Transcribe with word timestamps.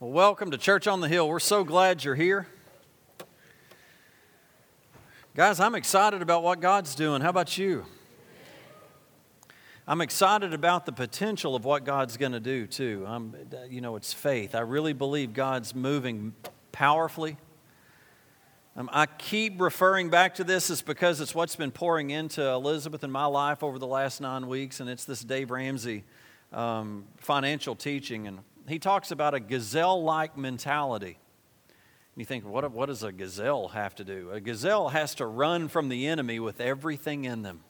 Well, 0.00 0.12
welcome 0.12 0.50
to 0.52 0.56
Church 0.56 0.86
on 0.86 1.02
the 1.02 1.08
Hill. 1.08 1.28
We're 1.28 1.38
so 1.40 1.62
glad 1.62 2.04
you're 2.04 2.14
here. 2.14 2.46
Guys, 5.36 5.60
I'm 5.60 5.74
excited 5.74 6.22
about 6.22 6.42
what 6.42 6.60
God's 6.60 6.94
doing. 6.94 7.20
How 7.20 7.28
about 7.28 7.58
you? 7.58 7.84
I'm 9.86 10.00
excited 10.00 10.54
about 10.54 10.86
the 10.86 10.92
potential 10.92 11.54
of 11.54 11.66
what 11.66 11.84
God's 11.84 12.16
going 12.16 12.32
to 12.32 12.40
do, 12.40 12.66
too. 12.66 13.04
I'm, 13.06 13.36
you 13.68 13.82
know, 13.82 13.96
it's 13.96 14.14
faith. 14.14 14.54
I 14.54 14.60
really 14.60 14.94
believe 14.94 15.34
God's 15.34 15.74
moving 15.74 16.32
powerfully. 16.72 17.36
Um, 18.76 18.88
I 18.94 19.04
keep 19.04 19.60
referring 19.60 20.08
back 20.08 20.36
to 20.36 20.44
this, 20.44 20.70
is 20.70 20.80
because 20.80 21.20
it's 21.20 21.34
what's 21.34 21.56
been 21.56 21.72
pouring 21.72 22.08
into 22.08 22.42
Elizabeth 22.42 23.04
and 23.04 23.12
my 23.12 23.26
life 23.26 23.62
over 23.62 23.78
the 23.78 23.86
last 23.86 24.22
nine 24.22 24.46
weeks, 24.46 24.80
and 24.80 24.88
it's 24.88 25.04
this 25.04 25.22
Dave 25.22 25.50
Ramsey 25.50 26.04
um, 26.54 27.04
financial 27.18 27.74
teaching. 27.74 28.26
And 28.26 28.38
he 28.70 28.78
talks 28.78 29.10
about 29.10 29.34
a 29.34 29.40
gazelle 29.40 30.02
like 30.02 30.36
mentality. 30.36 31.18
And 32.14 32.20
you 32.20 32.24
think, 32.24 32.44
what, 32.44 32.70
what 32.72 32.86
does 32.86 33.02
a 33.02 33.12
gazelle 33.12 33.68
have 33.68 33.94
to 33.96 34.04
do? 34.04 34.30
A 34.32 34.40
gazelle 34.40 34.88
has 34.88 35.14
to 35.16 35.26
run 35.26 35.68
from 35.68 35.88
the 35.88 36.06
enemy 36.06 36.40
with 36.40 36.60
everything 36.60 37.24
in 37.24 37.42
them. 37.42 37.60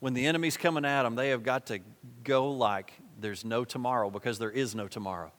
When 0.00 0.14
the 0.14 0.26
enemy's 0.26 0.56
coming 0.56 0.84
at 0.84 1.04
them, 1.04 1.14
they 1.14 1.28
have 1.28 1.42
got 1.42 1.66
to 1.66 1.80
go 2.24 2.50
like 2.50 2.92
there's 3.20 3.44
no 3.44 3.64
tomorrow 3.64 4.10
because 4.10 4.38
there 4.38 4.50
is 4.50 4.74
no 4.74 4.88
tomorrow. 4.88 5.32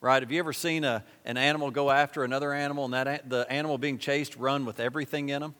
Right? 0.00 0.22
Have 0.22 0.32
you 0.32 0.38
ever 0.38 0.52
seen 0.52 0.84
a, 0.84 1.04
an 1.24 1.36
animal 1.36 1.70
go 1.70 1.90
after 1.90 2.24
another 2.24 2.52
animal 2.52 2.86
and 2.86 2.94
that, 2.94 3.28
the 3.28 3.46
animal 3.50 3.78
being 3.78 3.98
chased 3.98 4.36
run 4.36 4.64
with 4.64 4.80
everything 4.80 5.28
in 5.28 5.42
them? 5.42 5.54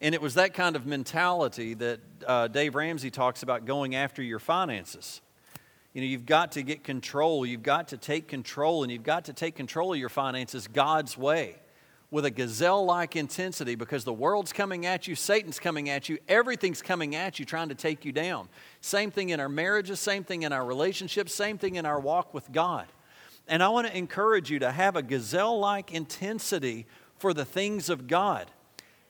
And 0.00 0.14
it 0.14 0.20
was 0.20 0.34
that 0.34 0.54
kind 0.54 0.76
of 0.76 0.86
mentality 0.86 1.74
that 1.74 2.00
uh, 2.26 2.48
Dave 2.48 2.74
Ramsey 2.74 3.10
talks 3.10 3.42
about 3.42 3.66
going 3.66 3.94
after 3.94 4.22
your 4.22 4.38
finances. 4.38 5.20
You 5.92 6.02
know, 6.02 6.06
you've 6.06 6.26
got 6.26 6.52
to 6.52 6.62
get 6.62 6.84
control. 6.84 7.44
You've 7.44 7.62
got 7.62 7.88
to 7.88 7.96
take 7.96 8.28
control, 8.28 8.82
and 8.82 8.92
you've 8.92 9.02
got 9.02 9.24
to 9.24 9.32
take 9.32 9.56
control 9.56 9.92
of 9.92 9.98
your 9.98 10.08
finances 10.08 10.68
God's 10.68 11.18
way 11.18 11.56
with 12.10 12.24
a 12.24 12.30
gazelle 12.30 12.84
like 12.84 13.14
intensity 13.14 13.76
because 13.76 14.04
the 14.04 14.12
world's 14.12 14.52
coming 14.52 14.84
at 14.84 15.06
you, 15.06 15.14
Satan's 15.14 15.60
coming 15.60 15.88
at 15.88 16.08
you, 16.08 16.18
everything's 16.28 16.82
coming 16.82 17.14
at 17.14 17.38
you 17.38 17.44
trying 17.44 17.68
to 17.68 17.74
take 17.74 18.04
you 18.04 18.12
down. 18.12 18.48
Same 18.80 19.10
thing 19.10 19.28
in 19.28 19.38
our 19.38 19.48
marriages, 19.48 20.00
same 20.00 20.24
thing 20.24 20.42
in 20.42 20.52
our 20.52 20.64
relationships, 20.64 21.32
same 21.32 21.56
thing 21.56 21.76
in 21.76 21.86
our 21.86 22.00
walk 22.00 22.34
with 22.34 22.50
God. 22.50 22.86
And 23.46 23.62
I 23.62 23.68
want 23.68 23.86
to 23.86 23.96
encourage 23.96 24.50
you 24.50 24.58
to 24.60 24.72
have 24.72 24.96
a 24.96 25.02
gazelle 25.02 25.58
like 25.58 25.92
intensity 25.92 26.86
for 27.18 27.32
the 27.32 27.44
things 27.44 27.88
of 27.88 28.06
God. 28.06 28.50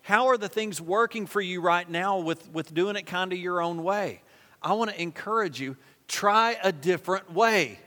How 0.02 0.28
are 0.28 0.38
the 0.38 0.48
things 0.48 0.80
working 0.80 1.26
for 1.26 1.40
you 1.40 1.60
right 1.60 1.88
now 1.88 2.18
with, 2.18 2.50
with 2.52 2.72
doing 2.74 2.96
it 2.96 3.06
kind 3.06 3.32
of 3.32 3.38
your 3.38 3.62
own 3.62 3.82
way? 3.82 4.22
I 4.62 4.74
want 4.74 4.90
to 4.90 5.00
encourage 5.00 5.60
you 5.60 5.76
try 6.10 6.56
a 6.62 6.72
different 6.72 7.32
way 7.32 7.78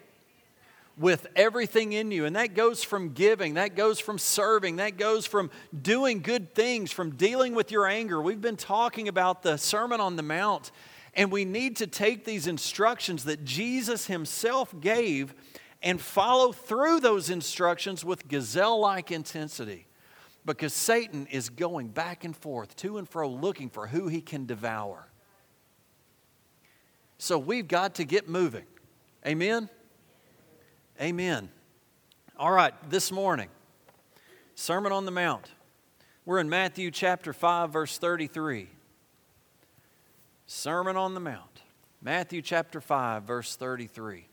with 0.98 1.28
everything 1.36 1.94
in 1.94 2.12
you. 2.12 2.26
And 2.26 2.36
that 2.36 2.54
goes 2.56 2.84
from 2.84 3.14
giving, 3.14 3.56
that 3.56 3.76
goes 3.76 4.00
from 4.00 4.18
serving, 4.18 4.78
that 4.78 4.98
goes 4.98 5.26
from 5.26 5.52
doing 5.80 6.22
good 6.22 6.56
things, 6.56 6.92
from 6.92 7.12
dealing 7.12 7.54
with 7.54 7.72
your 7.72 7.86
anger. 7.86 8.22
We've 8.22 8.42
been 8.42 8.58
talking 8.58 9.08
about 9.08 9.44
the 9.44 9.58
Sermon 9.58 10.00
on 10.00 10.16
the 10.16 10.24
Mount, 10.24 10.72
and 11.16 11.32
we 11.32 11.46
need 11.46 11.78
to 11.78 11.88
take 11.88 12.26
these 12.26 12.48
instructions 12.48 13.26
that 13.26 13.44
Jesus 13.44 14.08
Himself 14.08 14.74
gave 14.80 15.34
and 15.82 16.00
follow 16.00 16.52
through 16.54 17.02
those 17.02 17.30
instructions 17.30 18.06
with 18.06 18.28
gazelle 18.28 18.80
like 18.80 19.12
intensity. 19.12 19.86
Because 20.46 20.74
Satan 20.74 21.28
is 21.28 21.50
going 21.50 21.88
back 21.90 22.24
and 22.24 22.36
forth, 22.36 22.76
to 22.78 22.98
and 22.98 23.08
fro, 23.08 23.30
looking 23.30 23.70
for 23.70 23.88
who 23.88 24.08
he 24.08 24.22
can 24.22 24.46
devour. 24.46 25.08
So 27.24 27.40
we've 27.40 27.70
got 27.70 27.96
to 27.96 28.04
get 28.04 28.28
moving. 28.28 28.66
Amen? 29.26 29.70
Amen. 31.00 31.48
All 32.38 32.52
right, 32.52 32.74
this 32.90 33.14
morning, 33.14 33.48
Sermon 34.56 34.92
on 34.92 35.06
the 35.06 35.12
Mount. 35.12 35.50
We're 36.26 36.40
in 36.40 36.50
Matthew 36.50 36.92
chapter 36.92 37.32
5, 37.32 37.72
verse 37.72 37.98
33. 37.98 38.68
Sermon 40.48 40.98
on 40.98 41.14
the 41.14 41.22
Mount. 41.22 41.62
Matthew 42.02 42.42
chapter 42.42 42.82
5, 42.82 43.24
verse 43.24 43.56
33. 43.56 44.26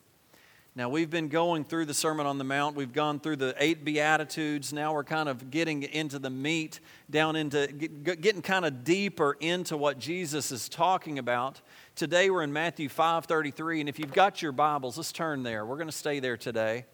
Now, 0.77 0.89
we've 0.89 1.11
been 1.11 1.27
going 1.27 1.65
through 1.65 1.87
the 1.87 1.95
Sermon 1.95 2.27
on 2.27 2.39
the 2.39 2.45
Mount. 2.45 2.77
We've 2.77 2.93
gone 2.93 3.19
through 3.19 3.37
the 3.37 3.57
eight 3.59 3.85
Beatitudes. 3.85 4.73
Now 4.73 4.95
we're 4.95 5.03
kind 5.03 5.29
of 5.29 5.51
getting 5.51 5.83
into 5.83 6.21
the 6.21 6.31
meat, 6.31 6.79
down 7.11 7.35
into 7.35 7.67
getting 7.67 8.41
kind 8.41 8.65
of 8.65 8.85
deeper 8.85 9.37
into 9.41 9.77
what 9.77 9.99
Jesus 9.99 10.53
is 10.53 10.69
talking 10.69 11.19
about. 11.19 11.61
Today 11.97 12.31
we're 12.31 12.45
in 12.45 12.53
Matthew 12.53 12.89
5:33 12.89 13.81
and 13.81 13.89
if 13.89 13.99
you've 13.99 14.13
got 14.13 14.43
your 14.43 14.53
Bibles, 14.53 14.97
let's 14.97 15.11
turn 15.11 15.43
there. 15.43 15.67
We're 15.67 15.77
going 15.77 15.89
to 15.89 15.93
stay 15.93 16.21
there 16.21 16.37
today. 16.37 16.87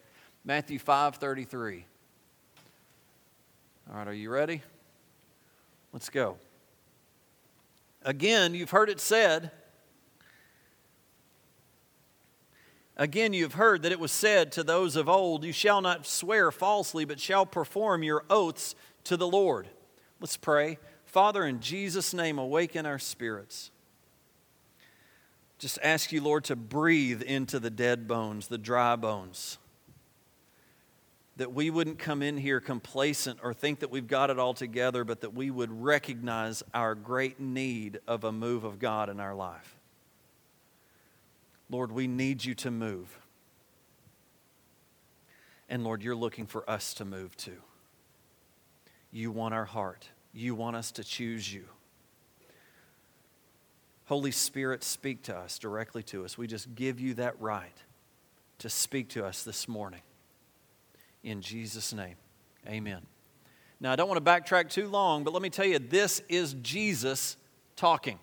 Matthew 0.42 0.78
5:33. 0.78 1.84
All 3.90 3.98
right, 3.98 4.08
are 4.08 4.14
you 4.14 4.30
ready? 4.30 4.62
Let's 5.92 6.08
go. 6.08 6.38
Again, 8.02 8.54
you've 8.54 8.70
heard 8.70 8.88
it 8.88 9.00
said, 9.00 9.50
Again, 12.96 13.32
you've 13.32 13.54
heard 13.54 13.82
that 13.82 13.92
it 13.92 14.00
was 14.00 14.12
said 14.12 14.52
to 14.52 14.62
those 14.62 14.96
of 14.96 15.08
old, 15.08 15.44
You 15.44 15.52
shall 15.52 15.80
not 15.80 16.06
swear 16.06 16.50
falsely, 16.50 17.04
but 17.04 17.20
shall 17.20 17.44
perform 17.44 18.02
your 18.02 18.24
oaths 18.30 18.74
to 19.04 19.16
the 19.16 19.26
Lord. 19.26 19.68
Let's 20.20 20.36
pray. 20.36 20.78
Father, 21.04 21.44
in 21.44 21.60
Jesus' 21.60 22.14
name, 22.14 22.38
awaken 22.38 22.86
our 22.86 22.98
spirits 22.98 23.70
just 25.58 25.78
ask 25.82 26.12
you, 26.12 26.20
Lord, 26.20 26.44
to 26.44 26.56
breathe 26.56 27.22
into 27.22 27.58
the 27.58 27.70
dead 27.70 28.06
bones, 28.06 28.48
the 28.48 28.58
dry 28.58 28.96
bones. 28.96 29.58
That 31.38 31.52
we 31.52 31.70
wouldn't 31.70 31.98
come 31.98 32.22
in 32.22 32.36
here 32.36 32.60
complacent 32.60 33.40
or 33.42 33.54
think 33.54 33.80
that 33.80 33.90
we've 33.90 34.06
got 34.06 34.30
it 34.30 34.38
all 34.38 34.54
together, 34.54 35.04
but 35.04 35.22
that 35.22 35.34
we 35.34 35.50
would 35.50 35.70
recognize 35.82 36.62
our 36.74 36.94
great 36.94 37.40
need 37.40 38.00
of 38.06 38.24
a 38.24 38.32
move 38.32 38.64
of 38.64 38.78
God 38.78 39.08
in 39.08 39.20
our 39.20 39.34
life. 39.34 39.75
Lord, 41.68 41.92
we 41.92 42.06
need 42.06 42.44
you 42.44 42.54
to 42.56 42.70
move. 42.70 43.18
And 45.68 45.82
Lord, 45.82 46.02
you're 46.02 46.16
looking 46.16 46.46
for 46.46 46.68
us 46.70 46.94
to 46.94 47.04
move 47.04 47.36
too. 47.36 47.60
You 49.10 49.30
want 49.30 49.54
our 49.54 49.64
heart, 49.64 50.08
you 50.32 50.54
want 50.54 50.76
us 50.76 50.92
to 50.92 51.04
choose 51.04 51.52
you. 51.52 51.64
Holy 54.04 54.30
Spirit, 54.30 54.84
speak 54.84 55.24
to 55.24 55.36
us, 55.36 55.58
directly 55.58 56.02
to 56.04 56.24
us. 56.24 56.38
We 56.38 56.46
just 56.46 56.74
give 56.76 57.00
you 57.00 57.14
that 57.14 57.40
right 57.40 57.76
to 58.58 58.68
speak 58.68 59.08
to 59.10 59.24
us 59.24 59.42
this 59.42 59.66
morning. 59.66 60.02
In 61.24 61.42
Jesus' 61.42 61.92
name, 61.92 62.14
amen. 62.68 63.02
Now, 63.80 63.92
I 63.92 63.96
don't 63.96 64.08
want 64.08 64.24
to 64.24 64.30
backtrack 64.30 64.70
too 64.70 64.88
long, 64.88 65.24
but 65.24 65.32
let 65.32 65.42
me 65.42 65.50
tell 65.50 65.66
you 65.66 65.80
this 65.80 66.22
is 66.28 66.54
Jesus 66.62 67.36
talking. 67.74 68.18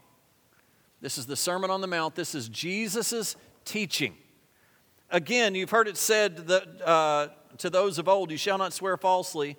This 1.03 1.17
is 1.17 1.25
the 1.25 1.35
Sermon 1.35 1.69
on 1.69 1.81
the 1.81 1.87
Mount. 1.87 2.15
This 2.15 2.33
is 2.33 2.47
Jesus' 2.47 3.35
teaching. 3.65 4.15
Again, 5.09 5.53
you've 5.53 5.69
heard 5.69 5.89
it 5.89 5.97
said 5.97 6.47
that, 6.47 6.87
uh, 6.87 7.27
to 7.57 7.69
those 7.69 7.99
of 7.99 8.07
old, 8.07 8.31
You 8.31 8.37
shall 8.37 8.57
not 8.57 8.71
swear 8.71 8.95
falsely 8.95 9.57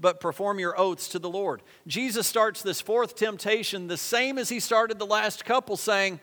but 0.00 0.20
perform 0.20 0.60
your 0.60 0.78
oaths 0.78 1.08
to 1.08 1.18
the 1.18 1.28
Lord. 1.28 1.60
Jesus 1.88 2.28
starts 2.28 2.62
this 2.62 2.80
fourth 2.80 3.16
temptation 3.16 3.88
the 3.88 3.96
same 3.96 4.38
as 4.38 4.48
he 4.48 4.60
started 4.60 5.00
the 5.00 5.04
last 5.06 5.44
couple, 5.44 5.76
saying, 5.76 6.20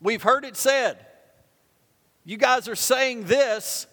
We've 0.00 0.22
heard 0.22 0.44
it 0.44 0.56
said. 0.56 1.04
You 2.24 2.36
guys 2.36 2.68
are 2.68 2.76
saying 2.76 3.24
this, 3.24 3.88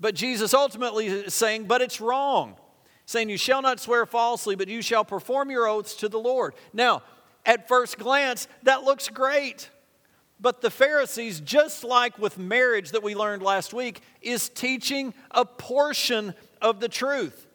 but 0.00 0.14
Jesus 0.14 0.54
ultimately 0.54 1.06
is 1.06 1.34
saying, 1.34 1.64
But 1.64 1.82
it's 1.82 2.00
wrong. 2.00 2.56
Saying, 3.04 3.28
You 3.28 3.36
shall 3.36 3.60
not 3.60 3.78
swear 3.78 4.06
falsely, 4.06 4.54
but 4.54 4.68
you 4.68 4.80
shall 4.80 5.04
perform 5.04 5.50
your 5.50 5.68
oaths 5.68 5.94
to 5.96 6.08
the 6.08 6.18
Lord. 6.18 6.54
Now, 6.72 7.02
at 7.46 7.68
first 7.68 7.98
glance, 7.98 8.48
that 8.62 8.84
looks 8.84 9.08
great. 9.08 9.70
But 10.40 10.60
the 10.60 10.70
Pharisees, 10.70 11.40
just 11.40 11.82
like 11.82 12.18
with 12.18 12.38
marriage 12.38 12.92
that 12.92 13.02
we 13.02 13.14
learned 13.14 13.42
last 13.42 13.74
week, 13.74 14.00
is 14.22 14.48
teaching 14.48 15.14
a 15.30 15.44
portion 15.44 16.34
of 16.62 16.80
the 16.80 16.88
truth 16.88 17.46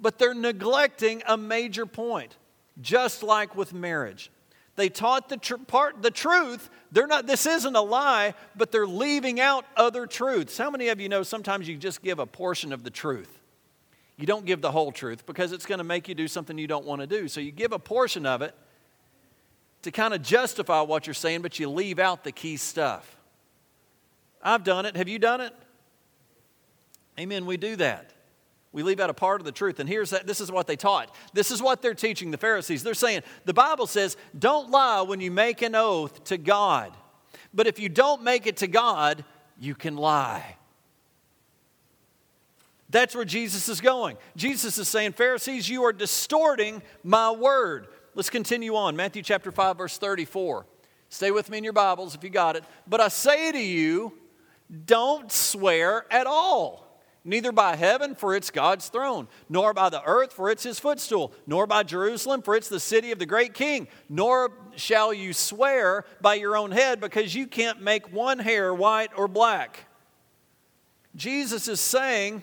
but 0.00 0.18
they're 0.18 0.34
neglecting 0.34 1.22
a 1.26 1.36
major 1.36 1.86
point, 1.86 2.36
just 2.80 3.22
like 3.22 3.56
with 3.56 3.72
marriage. 3.72 4.30
They 4.76 4.88
taught 4.88 5.28
the 5.28 5.36
tr- 5.36 5.56
part 5.56 6.02
the 6.02 6.10
truth. 6.10 6.70
They're 6.92 7.08
not 7.08 7.26
this 7.26 7.46
isn't 7.46 7.74
a 7.74 7.82
lie, 7.82 8.34
but 8.54 8.70
they're 8.70 8.86
leaving 8.86 9.40
out 9.40 9.64
other 9.76 10.06
truths. 10.06 10.56
How 10.56 10.70
many 10.70 10.88
of 10.88 11.00
you 11.00 11.08
know 11.08 11.24
sometimes 11.24 11.68
you 11.68 11.76
just 11.76 12.00
give 12.02 12.20
a 12.20 12.26
portion 12.26 12.72
of 12.72 12.84
the 12.84 12.90
truth? 12.90 13.40
You 14.16 14.26
don't 14.26 14.46
give 14.46 14.60
the 14.60 14.70
whole 14.70 14.92
truth 14.92 15.26
because 15.26 15.52
it's 15.52 15.66
going 15.66 15.78
to 15.78 15.84
make 15.84 16.08
you 16.08 16.14
do 16.14 16.28
something 16.28 16.58
you 16.58 16.66
don't 16.66 16.84
want 16.84 17.00
to 17.00 17.06
do. 17.06 17.28
So 17.28 17.40
you 17.40 17.50
give 17.50 17.72
a 17.72 17.78
portion 17.78 18.24
of 18.24 18.42
it 18.42 18.54
to 19.88 19.92
kind 19.92 20.12
of 20.12 20.20
justify 20.20 20.82
what 20.82 21.06
you're 21.06 21.14
saying, 21.14 21.40
but 21.40 21.58
you 21.58 21.66
leave 21.70 21.98
out 21.98 22.22
the 22.22 22.30
key 22.30 22.58
stuff. 22.58 23.16
I've 24.42 24.62
done 24.62 24.84
it. 24.84 24.96
Have 24.96 25.08
you 25.08 25.18
done 25.18 25.40
it? 25.40 25.54
Amen. 27.18 27.46
We 27.46 27.56
do 27.56 27.74
that. 27.76 28.12
We 28.70 28.82
leave 28.82 29.00
out 29.00 29.08
a 29.08 29.14
part 29.14 29.40
of 29.40 29.46
the 29.46 29.52
truth. 29.52 29.80
And 29.80 29.88
here's 29.88 30.10
that 30.10 30.26
this 30.26 30.42
is 30.42 30.52
what 30.52 30.66
they 30.66 30.76
taught. 30.76 31.14
This 31.32 31.50
is 31.50 31.62
what 31.62 31.80
they're 31.80 31.94
teaching 31.94 32.30
the 32.30 32.36
Pharisees. 32.36 32.82
They're 32.82 32.92
saying, 32.92 33.22
the 33.46 33.54
Bible 33.54 33.86
says, 33.86 34.18
don't 34.38 34.70
lie 34.70 35.00
when 35.00 35.22
you 35.22 35.30
make 35.30 35.62
an 35.62 35.74
oath 35.74 36.22
to 36.24 36.36
God. 36.36 36.92
But 37.54 37.66
if 37.66 37.78
you 37.78 37.88
don't 37.88 38.22
make 38.22 38.46
it 38.46 38.58
to 38.58 38.66
God, 38.66 39.24
you 39.58 39.74
can 39.74 39.96
lie. 39.96 40.56
That's 42.90 43.14
where 43.14 43.24
Jesus 43.24 43.70
is 43.70 43.80
going. 43.80 44.18
Jesus 44.36 44.76
is 44.76 44.86
saying, 44.86 45.12
Pharisees, 45.12 45.66
you 45.66 45.84
are 45.84 45.94
distorting 45.94 46.82
my 47.02 47.30
word. 47.30 47.86
Let's 48.18 48.30
continue 48.30 48.74
on. 48.74 48.96
Matthew 48.96 49.22
chapter 49.22 49.52
5, 49.52 49.78
verse 49.78 49.96
34. 49.96 50.66
Stay 51.08 51.30
with 51.30 51.48
me 51.50 51.58
in 51.58 51.62
your 51.62 51.72
Bibles 51.72 52.16
if 52.16 52.24
you 52.24 52.30
got 52.30 52.56
it. 52.56 52.64
But 52.84 53.00
I 53.00 53.06
say 53.06 53.52
to 53.52 53.60
you, 53.60 54.12
don't 54.86 55.30
swear 55.30 56.04
at 56.10 56.26
all 56.26 57.00
neither 57.24 57.52
by 57.52 57.76
heaven, 57.76 58.16
for 58.16 58.34
it's 58.34 58.50
God's 58.50 58.88
throne, 58.88 59.28
nor 59.48 59.72
by 59.72 59.88
the 59.88 60.02
earth, 60.02 60.32
for 60.32 60.50
it's 60.50 60.64
his 60.64 60.80
footstool, 60.80 61.32
nor 61.46 61.68
by 61.68 61.84
Jerusalem, 61.84 62.42
for 62.42 62.56
it's 62.56 62.68
the 62.68 62.80
city 62.80 63.12
of 63.12 63.20
the 63.20 63.26
great 63.26 63.54
king, 63.54 63.86
nor 64.08 64.50
shall 64.74 65.14
you 65.14 65.32
swear 65.32 66.04
by 66.20 66.34
your 66.34 66.56
own 66.56 66.72
head, 66.72 67.00
because 67.00 67.36
you 67.36 67.46
can't 67.46 67.80
make 67.82 68.12
one 68.12 68.40
hair 68.40 68.74
white 68.74 69.12
or 69.16 69.28
black. 69.28 69.86
Jesus 71.14 71.68
is 71.68 71.80
saying, 71.80 72.42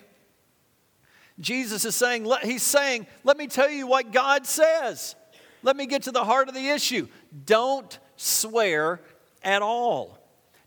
Jesus 1.38 1.84
is 1.84 1.96
saying, 1.96 2.32
he's 2.44 2.64
saying, 2.64 3.08
let 3.26 3.36
me 3.36 3.48
tell 3.48 3.70
you 3.70 3.88
what 3.88 4.14
God 4.14 4.46
says. 4.46 5.18
Let 5.66 5.76
me 5.76 5.88
get 5.88 6.04
to 6.04 6.12
the 6.12 6.24
heart 6.24 6.48
of 6.48 6.54
the 6.54 6.70
issue. 6.70 7.08
Don't 7.46 7.98
swear 8.18 9.02
at 9.44 9.64
all. 9.64 10.20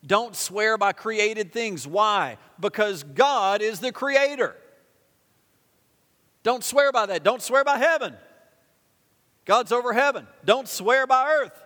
Don't 0.05 0.35
swear 0.35 0.77
by 0.77 0.93
created 0.93 1.53
things. 1.53 1.87
Why? 1.87 2.37
Because 2.59 3.05
God 3.05 3.63
is 3.63 3.79
the 3.79 3.93
creator. 3.93 4.57
Don't 6.43 6.65
swear 6.65 6.91
by 6.91 7.07
that. 7.07 7.23
Don't 7.23 7.41
swear 7.41 7.63
by 7.63 7.79
heaven. 7.79 8.13
God's 9.45 9.71
over 9.71 9.93
heaven. 9.93 10.27
Don't 10.45 10.67
swear 10.67 11.07
by 11.07 11.31
earth. 11.31 11.63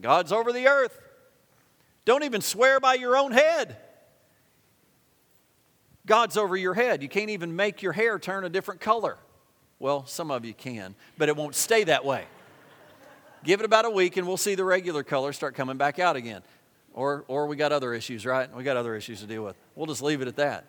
God's 0.00 0.30
over 0.30 0.52
the 0.52 0.68
earth. 0.68 0.96
Don't 2.04 2.22
even 2.22 2.40
swear 2.40 2.78
by 2.78 2.94
your 2.94 3.16
own 3.16 3.32
head. 3.32 3.78
God's 6.06 6.36
over 6.36 6.56
your 6.56 6.74
head. 6.74 7.02
You 7.02 7.08
can't 7.08 7.30
even 7.30 7.56
make 7.56 7.82
your 7.82 7.92
hair 7.92 8.20
turn 8.20 8.44
a 8.44 8.48
different 8.48 8.80
color. 8.80 9.18
Well, 9.80 10.06
some 10.06 10.30
of 10.30 10.44
you 10.44 10.54
can, 10.54 10.94
but 11.18 11.28
it 11.28 11.36
won't 11.36 11.56
stay 11.56 11.82
that 11.84 12.04
way. 12.04 12.26
Give 13.42 13.60
it 13.60 13.64
about 13.64 13.84
a 13.84 13.90
week 13.90 14.16
and 14.16 14.26
we'll 14.26 14.36
see 14.36 14.54
the 14.54 14.64
regular 14.64 15.02
color 15.02 15.32
start 15.32 15.54
coming 15.54 15.76
back 15.76 15.98
out 15.98 16.16
again. 16.16 16.42
Or, 16.92 17.24
or 17.28 17.46
we 17.46 17.56
got 17.56 17.72
other 17.72 17.94
issues, 17.94 18.26
right? 18.26 18.54
We 18.54 18.64
got 18.64 18.76
other 18.76 18.94
issues 18.96 19.20
to 19.20 19.26
deal 19.26 19.44
with. 19.44 19.56
We'll 19.74 19.86
just 19.86 20.02
leave 20.02 20.20
it 20.20 20.28
at 20.28 20.36
that. 20.36 20.66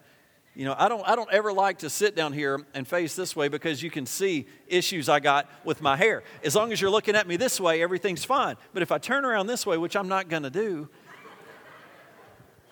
You 0.54 0.66
know, 0.66 0.76
I 0.78 0.90
don't, 0.90 1.08
I 1.08 1.16
don't 1.16 1.32
ever 1.32 1.54
like 1.54 1.80
to 1.80 1.90
sit 1.90 2.16
down 2.16 2.34
here 2.34 2.66
and 2.74 2.86
face 2.86 3.16
this 3.16 3.36
way 3.36 3.48
because 3.48 3.82
you 3.82 3.90
can 3.90 4.06
see 4.06 4.48
issues 4.68 5.08
I 5.08 5.22
got 5.22 5.50
with 5.64 5.82
my 5.82 5.96
hair. 5.96 6.24
As 6.44 6.56
long 6.56 6.74
as 6.74 6.82
you're 6.82 6.90
looking 6.90 7.16
at 7.16 7.26
me 7.26 7.38
this 7.38 7.60
way, 7.60 7.82
everything's 7.82 8.26
fine. 8.26 8.58
But 8.74 8.84
if 8.84 8.92
I 8.92 8.98
turn 8.98 9.24
around 9.24 9.48
this 9.48 9.66
way, 9.66 9.78
which 9.78 9.96
I'm 9.96 10.10
not 10.10 10.28
going 10.28 10.44
to 10.44 10.50
do, 10.50 10.90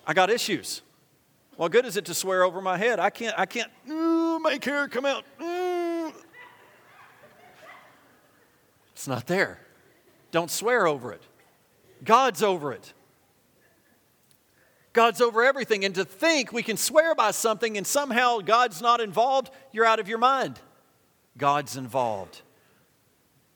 I 0.06 0.12
got 0.12 0.28
issues. 0.28 0.82
What 1.56 1.72
good 1.72 1.86
is 1.86 1.96
it 1.96 2.04
to 2.06 2.14
swear 2.14 2.42
over 2.42 2.60
my 2.60 2.76
head? 2.76 3.00
I 3.00 3.10
can't, 3.10 3.38
I 3.38 3.46
can't, 3.46 3.70
ooh, 3.88 4.38
make 4.40 4.62
hair 4.64 4.86
come 4.88 5.06
out. 5.06 5.24
Ooh. 5.42 6.12
It's 8.92 9.08
not 9.08 9.26
there. 9.26 9.58
Don't 10.30 10.50
swear 10.50 10.86
over 10.86 11.12
it. 11.12 11.22
God's 12.04 12.42
over 12.42 12.72
it. 12.72 12.92
God's 14.92 15.20
over 15.20 15.44
everything. 15.44 15.84
And 15.84 15.94
to 15.94 16.04
think 16.04 16.52
we 16.52 16.62
can 16.62 16.76
swear 16.76 17.14
by 17.14 17.30
something 17.30 17.76
and 17.76 17.86
somehow 17.86 18.38
God's 18.38 18.82
not 18.82 19.00
involved, 19.00 19.50
you're 19.72 19.84
out 19.84 20.00
of 20.00 20.08
your 20.08 20.18
mind. 20.18 20.58
God's 21.36 21.76
involved. 21.76 22.42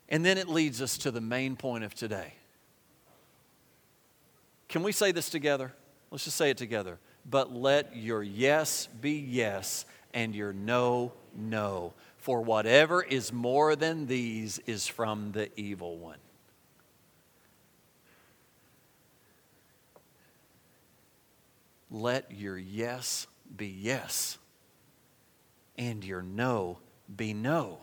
And 0.08 0.24
then 0.24 0.38
it 0.38 0.48
leads 0.48 0.80
us 0.80 0.98
to 0.98 1.10
the 1.10 1.20
main 1.20 1.56
point 1.56 1.84
of 1.84 1.94
today. 1.94 2.34
Can 4.68 4.82
we 4.82 4.92
say 4.92 5.12
this 5.12 5.30
together? 5.30 5.72
Let's 6.10 6.24
just 6.24 6.36
say 6.36 6.50
it 6.50 6.56
together. 6.56 6.98
But 7.28 7.52
let 7.52 7.96
your 7.96 8.22
yes 8.22 8.86
be 9.00 9.12
yes 9.12 9.86
and 10.12 10.34
your 10.34 10.52
no, 10.52 11.12
no. 11.34 11.94
For 12.18 12.42
whatever 12.42 13.02
is 13.02 13.32
more 13.32 13.76
than 13.76 14.06
these 14.06 14.58
is 14.60 14.86
from 14.86 15.32
the 15.32 15.50
evil 15.58 15.98
one. 15.98 16.18
Let 21.90 22.30
your 22.32 22.58
yes 22.58 23.26
be 23.54 23.68
yes 23.68 24.38
and 25.76 26.04
your 26.04 26.22
no 26.22 26.78
be 27.14 27.34
no. 27.34 27.78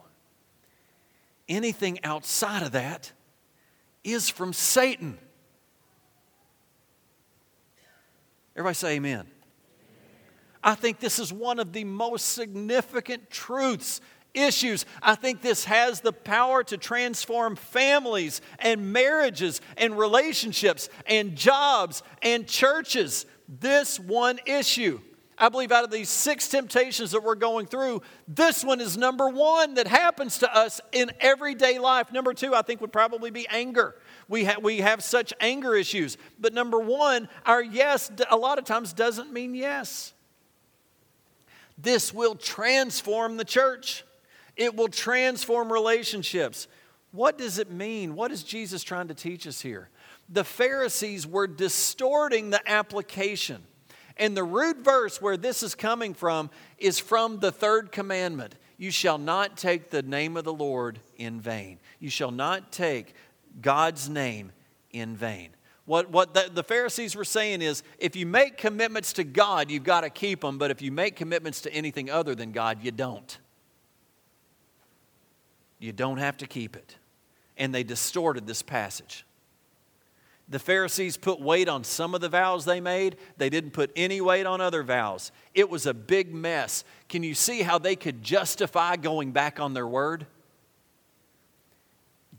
Anything 1.48 2.00
outside 2.04 2.64
of 2.64 2.72
that 2.74 3.12
is 4.04 4.30
from 4.30 4.54
Satan. 4.54 5.18
Everybody 8.56 8.76
say 8.76 8.96
amen. 8.96 9.28
I 10.64 10.76
think 10.76 11.00
this 11.00 11.20
is 11.20 11.34
one 11.34 11.60
of 11.60 11.74
the 11.74 11.84
most 11.84 12.34
significant 12.34 13.30
truths, 13.30 14.02
issues. 14.34 14.86
I 15.02 15.16
think 15.16 15.42
this 15.42 15.66
has 15.66 16.02
the 16.02 16.14
power 16.14 16.64
to 16.66 16.78
transform 16.78 17.56
families 17.56 18.42
and 18.60 18.94
marriages 18.94 19.62
and 19.78 19.98
relationships 19.98 20.90
and 21.06 21.36
jobs 21.36 22.04
and 22.22 22.48
churches 22.48 23.26
this 23.60 24.00
one 24.00 24.40
issue. 24.46 25.02
I 25.38 25.50
believe 25.50 25.72
out 25.72 25.84
of 25.84 25.90
these 25.90 26.08
six 26.08 26.48
temptations 26.48 27.12
that 27.12 27.24
we're 27.24 27.36
going 27.36 27.66
through, 27.66 28.04
this 28.28 28.64
one 28.64 28.80
is 28.80 28.96
number 28.96 29.28
one 29.28 29.74
that 29.74 29.88
happens 29.88 30.38
to 30.38 30.56
us 30.56 30.80
in 30.92 31.12
everyday 31.20 31.80
life. 31.80 32.12
Number 32.14 32.34
two, 32.34 32.54
I 32.54 32.62
think, 32.62 32.80
would 32.80 32.94
probably 32.94 33.32
be 33.32 33.48
anger. 33.48 33.96
We, 34.28 34.46
ha- 34.46 34.60
we 34.62 34.78
have 34.78 35.04
such 35.04 35.34
anger 35.42 35.76
issues. 35.76 36.18
But 36.40 36.54
number 36.54 36.80
one, 36.80 37.28
our 37.44 37.62
yes 37.62 38.12
a 38.30 38.38
lot 38.38 38.60
of 38.60 38.66
times 38.66 38.94
doesn't 38.94 39.34
mean 39.34 39.56
yes. 39.56 40.14
This 41.76 42.14
will 42.14 42.36
transform 42.36 43.38
the 43.38 43.46
church, 43.46 44.06
it 44.56 44.76
will 44.76 44.90
transform 44.90 45.74
relationships. 45.74 46.68
What 47.12 47.38
does 47.38 47.58
it 47.58 47.72
mean? 47.72 48.16
What 48.16 48.32
is 48.32 48.44
Jesus 48.44 48.84
trying 48.84 49.08
to 49.08 49.14
teach 49.14 49.48
us 49.48 49.60
here? 49.60 49.90
The 50.32 50.44
Pharisees 50.44 51.28
were 51.28 51.48
distorting 51.48 52.50
the 52.50 52.62
application. 52.70 53.62
And 54.18 54.36
the 54.36 54.44
root 54.44 54.78
verse 54.78 55.22
where 55.22 55.38
this 55.38 55.64
is 55.64 55.76
coming 55.76 56.14
from 56.14 56.50
is 56.78 57.00
from 57.00 57.40
the 57.40 57.52
third 57.52 57.92
commandment 57.92 58.56
You 58.78 58.92
shall 58.92 59.18
not 59.18 59.58
take 59.58 59.90
the 59.90 60.02
name 60.02 60.38
of 60.38 60.44
the 60.44 60.54
Lord 60.54 61.00
in 61.18 61.40
vain. 61.40 61.80
You 62.00 62.10
shall 62.10 62.32
not 62.32 62.72
take 62.72 63.14
God's 63.62 64.10
name 64.10 64.52
in 64.92 65.16
vain. 65.16 65.50
What, 65.86 66.10
what 66.10 66.34
the, 66.34 66.50
the 66.54 66.64
Pharisees 66.64 67.16
were 67.16 67.26
saying 67.26 67.62
is 67.62 67.84
if 67.98 68.16
you 68.16 68.26
make 68.26 68.58
commitments 68.58 69.14
to 69.14 69.24
God, 69.24 69.70
you've 69.70 69.84
got 69.84 70.02
to 70.02 70.10
keep 70.10 70.42
them, 70.42 70.58
but 70.58 70.72
if 70.72 70.82
you 70.82 70.92
make 70.92 71.16
commitments 71.16 71.62
to 71.62 71.74
anything 71.74 72.10
other 72.10 72.36
than 72.36 72.52
God, 72.52 72.84
you 72.84 72.92
don't. 72.92 73.38
You 75.80 75.92
don't 75.92 76.18
have 76.18 76.38
to 76.38 76.48
keep 76.48 76.76
it. 76.76 76.96
And 77.58 77.74
they 77.74 77.84
distorted 77.84 78.48
this 78.48 78.62
passage. 78.62 79.26
The 80.50 80.60
Pharisees 80.60 81.16
put 81.16 81.40
weight 81.40 81.70
on 81.70 81.84
some 81.84 82.14
of 82.14 82.22
the 82.22 82.28
vows 82.28 82.66
they 82.66 82.82
made, 82.82 83.16
they 83.38 83.50
didn't 83.50 83.72
put 83.72 83.92
any 83.96 84.20
weight 84.20 84.46
on 84.46 84.60
other 84.60 84.84
vows. 84.84 85.32
It 85.54 85.70
was 85.70 85.86
a 85.86 85.94
big 85.94 86.34
mess. 86.34 86.84
Can 87.08 87.24
you 87.24 87.34
see 87.34 87.62
how 87.62 87.78
they 87.78 87.96
could 87.96 88.22
justify 88.22 88.98
going 88.98 89.32
back 89.32 89.60
on 89.60 89.74
their 89.74 89.88
word? 89.88 90.28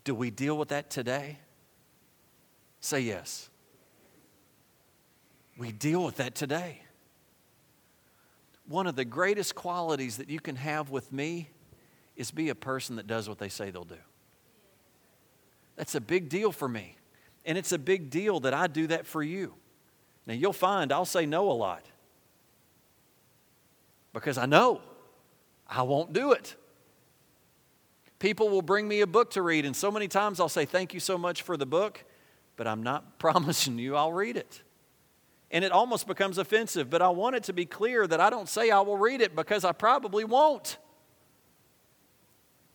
Do 0.04 0.14
we 0.14 0.30
deal 0.30 0.58
with 0.58 0.68
that 0.68 0.90
today? 0.90 1.38
Say 2.80 3.00
yes. 3.00 3.48
We 5.56 5.72
deal 5.72 6.04
with 6.04 6.16
that 6.16 6.34
today. 6.34 6.82
One 8.66 8.86
of 8.86 8.96
the 8.96 9.04
greatest 9.04 9.54
qualities 9.54 10.16
that 10.16 10.28
you 10.28 10.40
can 10.40 10.56
have 10.56 10.90
with 10.90 11.12
me 11.12 11.50
is 12.16 12.30
be 12.30 12.48
a 12.48 12.54
person 12.54 12.96
that 12.96 13.06
does 13.06 13.28
what 13.28 13.38
they 13.38 13.48
say 13.48 13.70
they'll 13.70 13.84
do. 13.84 13.94
That's 15.76 15.94
a 15.94 16.00
big 16.00 16.28
deal 16.28 16.52
for 16.52 16.68
me. 16.68 16.96
And 17.44 17.58
it's 17.58 17.72
a 17.72 17.78
big 17.78 18.10
deal 18.10 18.40
that 18.40 18.54
I 18.54 18.66
do 18.66 18.86
that 18.88 19.06
for 19.06 19.22
you. 19.22 19.54
Now, 20.26 20.34
you'll 20.34 20.52
find 20.52 20.92
I'll 20.92 21.04
say 21.04 21.26
no 21.26 21.50
a 21.50 21.52
lot 21.52 21.84
because 24.12 24.38
I 24.38 24.46
know 24.46 24.80
I 25.68 25.82
won't 25.82 26.12
do 26.12 26.32
it. 26.32 26.54
People 28.18 28.50
will 28.50 28.62
bring 28.62 28.86
me 28.86 29.00
a 29.00 29.06
book 29.06 29.32
to 29.32 29.42
read, 29.42 29.64
and 29.64 29.74
so 29.74 29.90
many 29.90 30.06
times 30.06 30.38
I'll 30.38 30.48
say, 30.48 30.64
Thank 30.64 30.94
you 30.94 31.00
so 31.00 31.18
much 31.18 31.42
for 31.42 31.56
the 31.56 31.66
book, 31.66 32.04
but 32.56 32.68
I'm 32.68 32.82
not 32.82 33.18
promising 33.18 33.78
you 33.78 33.96
I'll 33.96 34.12
read 34.12 34.36
it. 34.36 34.62
And 35.50 35.64
it 35.64 35.72
almost 35.72 36.06
becomes 36.06 36.38
offensive, 36.38 36.88
but 36.88 37.02
I 37.02 37.08
want 37.10 37.36
it 37.36 37.42
to 37.44 37.52
be 37.52 37.66
clear 37.66 38.06
that 38.06 38.20
I 38.20 38.30
don't 38.30 38.48
say 38.48 38.70
I 38.70 38.80
will 38.80 38.96
read 38.96 39.20
it 39.20 39.36
because 39.36 39.64
I 39.64 39.72
probably 39.72 40.24
won't. 40.24 40.78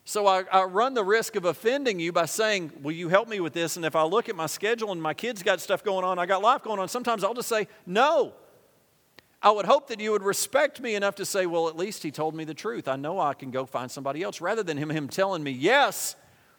So 0.08 0.26
I, 0.26 0.44
I, 0.54 0.64
run 0.64 0.94
the 0.94 1.04
risk 1.04 1.36
of 1.36 1.44
offending 1.44 2.00
you 2.00 2.14
by 2.14 2.28
saying, 2.28 2.72
Will 2.82 2.94
you 2.94 3.10
help 3.10 3.28
me 3.28 3.42
with 3.42 3.52
this? 3.52 3.76
And 3.76 3.86
if 3.86 3.94
I 3.94 4.04
look 4.04 4.30
at 4.30 4.38
my 4.38 4.46
schedule 4.46 4.94
and 4.94 5.02
my 5.02 5.14
kids 5.14 5.44
got 5.44 5.60
stuff 5.60 5.84
going 5.84 6.06
on, 6.06 6.18
I 6.18 6.26
got 6.26 6.42
life 6.42 6.64
going 6.64 6.80
on, 6.80 6.88
sometimes 6.88 7.26
I'll 7.26 7.34
just 7.34 7.50
say, 7.50 7.68
No. 7.86 8.32
I 9.44 9.52
would 9.52 9.66
hope 9.66 9.90
that 9.90 10.00
you 10.00 10.14
would 10.14 10.24
respect 10.24 10.80
me 10.80 10.96
enough 10.96 11.16
to 11.16 11.26
say, 11.26 11.46
Well, 11.46 11.68
at 11.68 11.76
least 11.76 12.04
he 12.04 12.12
told 12.12 12.36
me 12.36 12.46
the 12.46 12.54
truth. 12.54 12.88
I 12.88 12.96
know 12.96 13.20
I 13.20 13.34
can 13.34 13.52
go 13.52 13.66
find 13.66 13.92
somebody 13.92 14.24
else. 14.24 14.40
Rather 14.40 14.64
than 14.64 14.78
him, 14.78 14.90
him 14.90 15.10
telling 15.10 15.44
me 15.44 15.52
yes, 15.52 16.16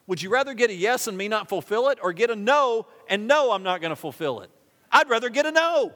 would 0.06 0.20
you 0.20 0.28
rather 0.28 0.52
get 0.52 0.68
a 0.68 0.74
yes 0.74 1.06
and 1.06 1.16
me 1.16 1.26
not 1.26 1.48
fulfill 1.48 1.88
it 1.88 1.98
or 2.02 2.12
get 2.12 2.28
a 2.28 2.36
no 2.36 2.86
and 3.08 3.26
no, 3.26 3.52
I'm 3.52 3.62
not 3.62 3.80
going 3.80 3.92
to 3.92 3.96
fulfill 3.96 4.42
it? 4.42 4.50
I'd 4.92 5.08
rather 5.08 5.30
get 5.30 5.46
a 5.46 5.52
no. 5.52 5.94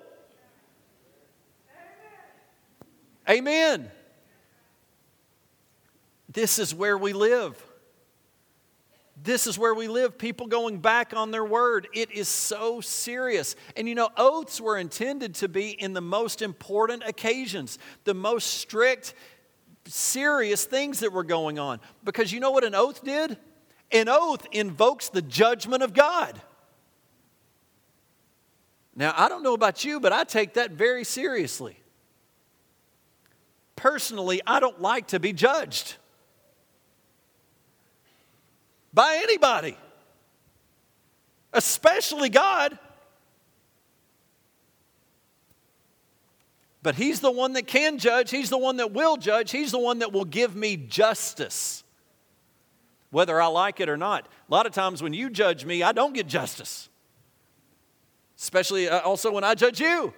Amen. 3.28 3.90
This 6.33 6.59
is 6.59 6.75
where 6.75 6.97
we 6.97 7.12
live. 7.12 7.62
This 9.23 9.47
is 9.47 9.59
where 9.59 9.75
we 9.75 9.89
live. 9.89 10.19
People 10.19 10.47
going 10.47 10.79
back 10.79 11.15
on 11.15 11.31
their 11.31 11.45
word. 11.45 11.89
It 11.93 12.11
is 12.11 12.29
so 12.29 12.81
serious. 12.81 13.55
And 13.77 13.89
you 13.89 13.95
know, 13.95 14.09
oaths 14.17 14.61
were 14.61 14.79
intended 14.79 15.35
to 15.37 15.49
be 15.49 15.71
in 15.71 15.93
the 15.93 16.01
most 16.01 16.43
important 16.43 17.05
occasions, 17.07 17.79
the 18.05 18.15
most 18.15 18.47
strict, 18.47 19.15
serious 19.87 20.65
things 20.65 21.01
that 21.01 21.12
were 21.12 21.25
going 21.25 21.59
on. 21.59 21.81
Because 22.05 22.33
you 22.33 22.41
know 22.41 22.51
what 22.51 22.65
an 22.65 22.75
oath 22.75 23.05
did? 23.05 23.37
An 23.93 24.09
oath 24.09 24.47
invokes 24.51 25.11
the 25.11 25.23
judgment 25.23 25.83
of 25.83 25.93
God. 25.93 26.41
Now, 28.97 29.15
I 29.17 29.29
don't 29.29 29.43
know 29.43 29.55
about 29.55 29.85
you, 29.85 30.01
but 30.01 30.12
I 30.12 30.25
take 30.25 30.55
that 30.55 30.73
very 30.73 31.05
seriously. 31.05 31.79
Personally, 33.77 34.41
I 34.47 34.61
don't 34.61 34.81
like 34.81 35.09
to 35.09 35.21
be 35.21 35.33
judged 35.33 35.97
by 38.92 39.20
anybody, 39.22 39.76
especially 41.52 42.28
God. 42.28 42.78
But 46.82 46.96
He's 46.96 47.20
the 47.20 47.30
one 47.30 47.52
that 47.54 47.66
can 47.66 47.99
judge, 47.99 48.30
He's 48.30 48.50
the 48.50 48.58
one 48.58 48.76
that 48.76 48.92
will 48.92 49.16
judge, 49.16 49.50
He's 49.50 49.70
the 49.70 49.78
one 49.78 50.00
that 50.00 50.12
will 50.12 50.25
give 50.25 50.56
me 50.56 50.76
justice, 50.76 51.84
whether 53.11 53.40
I 53.40 53.46
like 53.46 53.80
it 53.80 53.88
or 53.88 53.96
not. 53.96 54.26
A 54.49 54.52
lot 54.52 54.66
of 54.66 54.72
times 54.72 55.02
when 55.02 55.14
you 55.14 55.30
judge 55.30 55.64
me, 55.64 55.82
I 55.82 55.92
don't 55.92 56.12
get 56.12 56.26
justice, 56.26 56.88
especially 58.38 58.88
uh, 58.88 59.00
also 59.00 59.32
when 59.32 59.44
I 59.44 59.54
judge 59.54 59.80
you. 59.80 60.12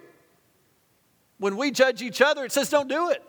When 1.37 1.57
we 1.57 1.69
judge 1.69 2.01
each 2.01 2.21
other, 2.21 2.45
it 2.45 2.51
says 2.51 2.69
don't 2.69 2.87
do 2.87 3.09
it. 3.09 3.21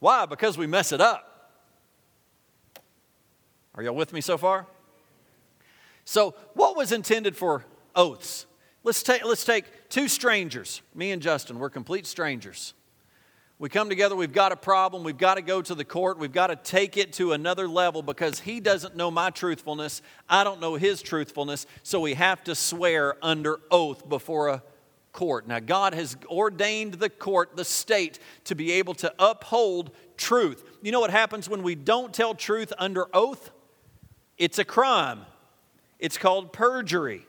Why? 0.00 0.26
Because 0.26 0.56
we 0.56 0.66
mess 0.66 0.92
it 0.92 1.00
up. 1.00 1.27
Are 3.78 3.82
y'all 3.84 3.94
with 3.94 4.12
me 4.12 4.20
so 4.20 4.36
far? 4.36 4.66
So, 6.04 6.34
what 6.54 6.76
was 6.76 6.90
intended 6.90 7.36
for 7.36 7.64
oaths? 7.94 8.44
Let's 8.82 9.04
take, 9.04 9.24
let's 9.24 9.44
take 9.44 9.88
two 9.88 10.08
strangers, 10.08 10.82
me 10.96 11.12
and 11.12 11.22
Justin, 11.22 11.60
we're 11.60 11.70
complete 11.70 12.04
strangers. 12.04 12.74
We 13.60 13.68
come 13.68 13.88
together, 13.88 14.16
we've 14.16 14.32
got 14.32 14.50
a 14.50 14.56
problem, 14.56 15.04
we've 15.04 15.16
got 15.16 15.36
to 15.36 15.42
go 15.42 15.62
to 15.62 15.76
the 15.76 15.84
court, 15.84 16.18
we've 16.18 16.32
got 16.32 16.48
to 16.48 16.56
take 16.56 16.96
it 16.96 17.12
to 17.14 17.34
another 17.34 17.68
level 17.68 18.02
because 18.02 18.40
he 18.40 18.58
doesn't 18.58 18.96
know 18.96 19.12
my 19.12 19.30
truthfulness, 19.30 20.02
I 20.28 20.42
don't 20.42 20.60
know 20.60 20.74
his 20.74 21.00
truthfulness, 21.00 21.64
so 21.84 22.00
we 22.00 22.14
have 22.14 22.42
to 22.44 22.56
swear 22.56 23.14
under 23.22 23.60
oath 23.70 24.08
before 24.08 24.48
a 24.48 24.62
court. 25.12 25.46
Now, 25.46 25.60
God 25.60 25.94
has 25.94 26.16
ordained 26.26 26.94
the 26.94 27.10
court, 27.10 27.56
the 27.56 27.64
state, 27.64 28.18
to 28.46 28.56
be 28.56 28.72
able 28.72 28.94
to 28.94 29.14
uphold 29.20 29.92
truth. 30.16 30.64
You 30.82 30.90
know 30.90 30.98
what 30.98 31.12
happens 31.12 31.48
when 31.48 31.62
we 31.62 31.76
don't 31.76 32.12
tell 32.12 32.34
truth 32.34 32.72
under 32.76 33.06
oath? 33.14 33.52
It's 34.38 34.58
a 34.58 34.64
crime. 34.64 35.20
It's 35.98 36.16
called 36.16 36.52
perjury. 36.52 37.26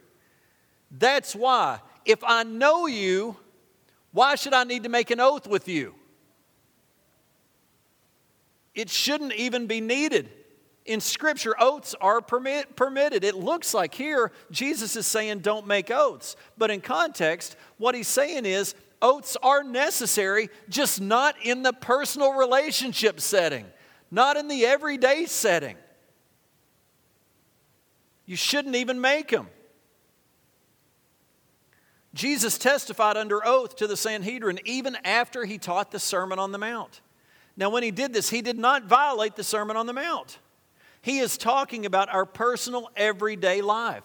That's 0.92 1.36
why, 1.36 1.80
if 2.06 2.24
I 2.24 2.44
know 2.44 2.86
you, 2.86 3.36
why 4.12 4.36
should 4.36 4.54
I 4.54 4.64
need 4.64 4.84
to 4.84 4.90
make 4.90 5.12
an 5.12 5.20
oath 5.20 5.48
with 5.48 5.68
you? 5.68 5.96
It 8.74 8.90
shouldn't 8.90 9.34
even 9.34 9.68
be 9.68 9.82
needed. 9.82 10.30
In 10.86 11.02
Scripture, 11.02 11.56
oaths 11.60 11.94
are 12.00 12.22
permit, 12.22 12.76
permitted. 12.76 13.24
It 13.24 13.36
looks 13.36 13.74
like 13.74 13.94
here 13.94 14.32
Jesus 14.50 14.96
is 14.96 15.06
saying 15.06 15.40
don't 15.40 15.68
make 15.68 15.92
oaths. 15.92 16.36
But 16.58 16.72
in 16.72 16.82
context, 16.82 17.56
what 17.78 17.94
he's 17.94 18.08
saying 18.08 18.46
is 18.46 18.74
oaths 19.02 19.38
are 19.44 19.64
necessary, 19.64 20.50
just 20.70 21.02
not 21.02 21.36
in 21.44 21.62
the 21.62 21.74
personal 21.74 22.34
relationship 22.34 23.20
setting, 23.20 23.66
not 24.10 24.38
in 24.38 24.48
the 24.48 24.66
everyday 24.66 25.26
setting. 25.26 25.76
You 28.30 28.36
shouldn't 28.36 28.76
even 28.76 29.02
make 29.02 29.30
them. 29.30 29.48
Jesus 32.14 32.60
testified 32.60 33.18
under 33.18 33.44
oath 33.44 33.76
to 33.78 33.88
the 33.88 33.98
Sanhedrin 33.98 34.60
even 34.66 34.96
after 35.04 35.46
he 35.46 35.58
taught 35.58 35.90
the 35.90 35.98
Sermon 35.98 36.38
on 36.38 36.52
the 36.52 36.60
Mount. 36.60 37.02
Now, 37.58 37.72
when 37.72 37.82
he 37.82 37.90
did 37.90 38.14
this, 38.14 38.30
he 38.30 38.44
did 38.44 38.60
not 38.60 38.84
violate 38.84 39.36
the 39.36 39.44
Sermon 39.44 39.76
on 39.76 39.88
the 39.88 39.94
Mount. 39.94 40.38
He 41.02 41.18
is 41.18 41.40
talking 41.40 41.88
about 41.88 42.14
our 42.14 42.24
personal 42.24 42.92
everyday 42.96 43.64
life. 43.64 44.04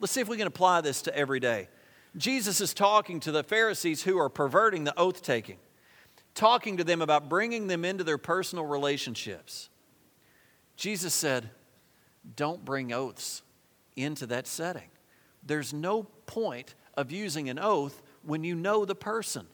Let's 0.00 0.12
see 0.12 0.20
if 0.20 0.28
we 0.28 0.36
can 0.36 0.48
apply 0.48 0.80
this 0.80 1.02
to 1.02 1.16
every 1.16 1.38
day. 1.38 1.68
Jesus 2.16 2.60
is 2.60 2.74
talking 2.74 3.20
to 3.20 3.30
the 3.30 3.44
Pharisees 3.44 4.02
who 4.02 4.18
are 4.18 4.28
perverting 4.28 4.82
the 4.82 4.98
oath 4.98 5.22
taking, 5.22 5.58
talking 6.34 6.76
to 6.78 6.82
them 6.82 7.02
about 7.02 7.28
bringing 7.28 7.68
them 7.68 7.84
into 7.84 8.02
their 8.02 8.18
personal 8.18 8.66
relationships. 8.66 9.68
Jesus 10.74 11.14
said, 11.14 11.50
Don't 12.34 12.64
bring 12.64 12.92
oaths 12.92 13.42
into 13.96 14.26
that 14.26 14.46
setting. 14.46 14.88
There's 15.42 15.72
no 15.72 16.04
point 16.26 16.74
of 16.94 17.10
using 17.10 17.48
an 17.48 17.58
oath 17.58 18.02
when 18.22 18.44
you 18.44 18.54
know 18.54 18.84
the 18.84 18.94
person. 18.94 19.46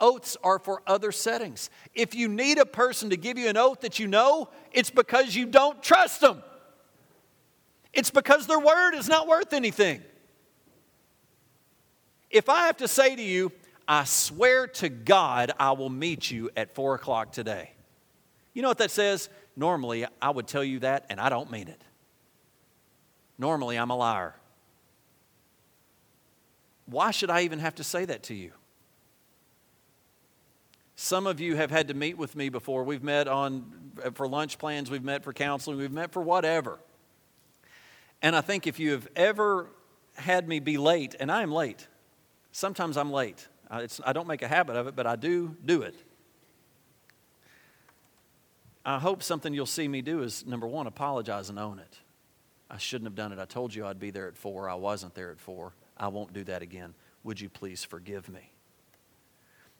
Oaths 0.00 0.36
are 0.42 0.58
for 0.58 0.82
other 0.86 1.12
settings. 1.12 1.68
If 1.94 2.14
you 2.14 2.28
need 2.28 2.58
a 2.58 2.66
person 2.66 3.10
to 3.10 3.16
give 3.16 3.36
you 3.36 3.48
an 3.48 3.56
oath 3.56 3.80
that 3.80 3.98
you 3.98 4.08
know, 4.08 4.48
it's 4.72 4.90
because 4.90 5.34
you 5.34 5.46
don't 5.46 5.82
trust 5.82 6.20
them. 6.22 6.42
It's 7.92 8.10
because 8.10 8.46
their 8.46 8.58
word 8.58 8.94
is 8.94 9.08
not 9.08 9.28
worth 9.28 9.52
anything. 9.52 10.02
If 12.30 12.48
I 12.48 12.66
have 12.66 12.78
to 12.78 12.88
say 12.88 13.14
to 13.14 13.22
you, 13.22 13.52
I 13.86 14.04
swear 14.04 14.68
to 14.68 14.88
God 14.88 15.52
I 15.58 15.72
will 15.72 15.90
meet 15.90 16.30
you 16.30 16.50
at 16.56 16.74
four 16.74 16.94
o'clock 16.94 17.32
today. 17.32 17.72
You 18.54 18.62
know 18.62 18.68
what 18.68 18.78
that 18.78 18.90
says? 18.90 19.28
Normally, 19.56 20.06
I 20.22 20.30
would 20.30 20.46
tell 20.46 20.64
you 20.64 20.78
that, 20.80 21.06
and 21.10 21.20
I 21.20 21.28
don't 21.28 21.50
mean 21.50 21.68
it. 21.68 21.82
Normally, 23.40 23.78
I'm 23.78 23.88
a 23.88 23.96
liar. 23.96 24.34
Why 26.84 27.10
should 27.10 27.30
I 27.30 27.40
even 27.40 27.58
have 27.60 27.74
to 27.76 27.84
say 27.84 28.04
that 28.04 28.24
to 28.24 28.34
you? 28.34 28.52
Some 30.94 31.26
of 31.26 31.40
you 31.40 31.56
have 31.56 31.70
had 31.70 31.88
to 31.88 31.94
meet 31.94 32.18
with 32.18 32.36
me 32.36 32.50
before. 32.50 32.84
We've 32.84 33.02
met 33.02 33.28
on 33.28 33.92
for 34.12 34.28
lunch 34.28 34.58
plans, 34.58 34.90
we've 34.90 35.02
met 35.02 35.24
for 35.24 35.32
counseling, 35.32 35.78
we've 35.78 35.90
met 35.90 36.12
for 36.12 36.20
whatever. 36.20 36.78
And 38.20 38.36
I 38.36 38.42
think 38.42 38.66
if 38.66 38.78
you 38.78 38.90
have 38.90 39.08
ever 39.16 39.70
had 40.16 40.46
me 40.46 40.60
be 40.60 40.76
late, 40.76 41.14
and 41.18 41.32
I 41.32 41.42
am 41.42 41.50
late, 41.50 41.88
sometimes 42.52 42.98
I'm 42.98 43.10
late. 43.10 43.48
I, 43.70 43.88
I 44.04 44.12
don't 44.12 44.28
make 44.28 44.42
a 44.42 44.48
habit 44.48 44.76
of 44.76 44.86
it, 44.86 44.94
but 44.94 45.06
I 45.06 45.16
do 45.16 45.56
do 45.64 45.80
it. 45.80 45.94
I 48.84 48.98
hope 48.98 49.22
something 49.22 49.54
you'll 49.54 49.64
see 49.64 49.88
me 49.88 50.02
do 50.02 50.22
is 50.22 50.44
number 50.44 50.66
one, 50.66 50.86
apologize 50.86 51.48
and 51.48 51.58
own 51.58 51.78
it. 51.78 52.00
I 52.70 52.78
shouldn't 52.78 53.06
have 53.06 53.16
done 53.16 53.32
it. 53.32 53.38
I 53.38 53.46
told 53.46 53.74
you 53.74 53.84
I'd 53.86 53.98
be 53.98 54.10
there 54.10 54.28
at 54.28 54.36
four. 54.36 54.68
I 54.68 54.74
wasn't 54.74 55.14
there 55.14 55.32
at 55.32 55.40
four. 55.40 55.72
I 55.96 56.08
won't 56.08 56.32
do 56.32 56.44
that 56.44 56.62
again. 56.62 56.94
Would 57.24 57.40
you 57.40 57.48
please 57.48 57.84
forgive 57.84 58.28
me? 58.28 58.52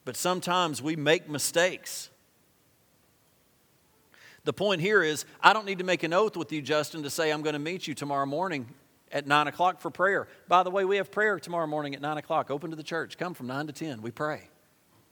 But 0.04 0.16
sometimes 0.16 0.82
we 0.82 0.96
make 0.96 1.28
mistakes. 1.28 2.10
The 4.44 4.52
point 4.52 4.80
here 4.80 5.02
is, 5.02 5.24
I 5.40 5.52
don't 5.52 5.66
need 5.66 5.78
to 5.78 5.84
make 5.84 6.02
an 6.02 6.12
oath 6.12 6.36
with 6.36 6.50
you, 6.50 6.62
Justin, 6.62 7.02
to 7.04 7.10
say 7.10 7.30
I'm 7.30 7.42
going 7.42 7.52
to 7.52 7.58
meet 7.58 7.86
you 7.86 7.94
tomorrow 7.94 8.26
morning 8.26 8.66
at 9.12 9.26
9 9.26 9.46
o'clock 9.46 9.80
for 9.80 9.90
prayer. 9.90 10.26
By 10.48 10.62
the 10.62 10.70
way, 10.70 10.84
we 10.84 10.96
have 10.96 11.10
prayer 11.10 11.38
tomorrow 11.38 11.66
morning 11.66 11.94
at 11.94 12.00
9 12.00 12.16
o'clock, 12.18 12.50
open 12.50 12.70
to 12.70 12.76
the 12.76 12.82
church. 12.82 13.18
Come 13.18 13.34
from 13.34 13.46
9 13.46 13.66
to 13.68 13.72
10. 13.72 14.02
We 14.02 14.10
pray. 14.10 14.48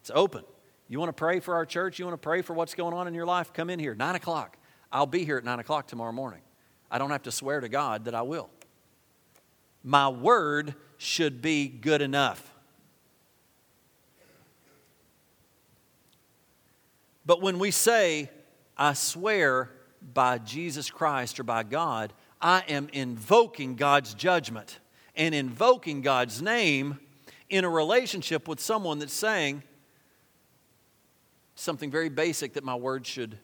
It's 0.01 0.11
open. 0.15 0.45
You 0.89 0.99
want 0.99 1.11
to 1.11 1.13
pray 1.15 1.41
for 1.41 1.55
our 1.55 1.67
church? 1.67 1.99
You 1.99 2.07
want 2.07 2.15
to 2.15 2.25
pray 2.25 2.41
for 2.43 2.55
what's 2.55 2.75
going 2.75 2.95
on 2.95 3.07
in 3.07 3.15
your 3.15 3.27
life? 3.27 3.53
Come 3.53 3.69
in 3.71 3.79
here, 3.79 3.95
9 3.95 4.15
o'clock. 4.15 4.57
I'll 4.91 5.07
be 5.07 5.25
here 5.25 5.37
at 5.37 5.45
9 5.45 5.59
o'clock 5.59 5.87
tomorrow 5.87 6.13
morning. 6.13 6.41
I 6.91 6.99
don't 6.99 7.11
have 7.11 7.25
to 7.25 7.33
swear 7.33 7.61
to 7.61 7.69
God 7.69 8.05
that 8.07 8.15
I 8.15 8.23
will. 8.23 8.51
My 9.83 10.09
word 10.09 10.75
should 10.97 11.41
be 11.41 11.69
good 11.69 12.03
enough. 12.03 12.53
But 17.25 17.43
when 17.43 17.59
we 17.59 17.71
say, 17.71 18.31
I 18.77 18.95
swear 18.95 19.71
by 20.15 20.39
Jesus 20.39 20.91
Christ 20.91 21.39
or 21.39 21.43
by 21.43 21.63
God, 21.63 22.13
I 22.41 22.63
am 22.69 22.89
invoking 22.93 23.75
God's 23.75 24.15
judgment 24.15 24.79
and 25.15 25.35
invoking 25.35 26.01
God's 26.01 26.41
name 26.41 26.99
in 27.51 27.65
a 27.65 27.69
relationship 27.69 28.49
with 28.49 28.61
someone 28.61 28.99
that's 28.99 29.13
saying 29.13 29.63
something 31.55 31.91
very 31.91 32.09
basic 32.09 32.55
that 32.55 32.65
my 32.65 32.77
word 32.77 33.07
should 33.07 33.39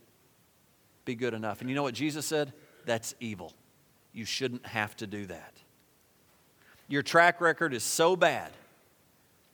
be 1.05 1.15
good 1.15 1.35
enough. 1.35 1.61
And 1.61 1.69
you 1.69 1.77
know 1.77 1.83
what 1.83 1.95
Jesus 1.95 2.25
said? 2.25 2.53
That's 2.87 3.15
evil. 3.21 3.53
You 4.13 4.25
shouldn't 4.25 4.67
have 4.67 4.97
to 4.97 5.07
do 5.07 5.27
that. 5.27 5.55
Your 6.89 7.03
track 7.03 7.41
record 7.41 7.75
is 7.75 7.83
so 7.83 8.15
bad 8.17 8.53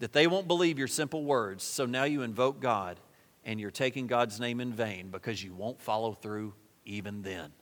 that 0.01 0.13
they 0.13 0.27
won't 0.27 0.49
believe 0.49 0.79
your 0.79 0.89
simple 0.89 1.25
words, 1.25 1.63
so 1.63 1.87
now 1.87 2.05
you 2.05 2.23
invoke 2.23 2.61
God 2.61 2.99
and 3.45 3.61
you're 3.61 3.71
taking 3.71 4.07
God's 4.07 4.41
name 4.41 4.61
in 4.61 4.73
vain 4.73 5.11
because 5.11 5.43
you 5.43 5.55
won't 5.55 5.81
follow 5.81 6.13
through 6.13 6.55
even 6.85 7.23
then. 7.23 7.53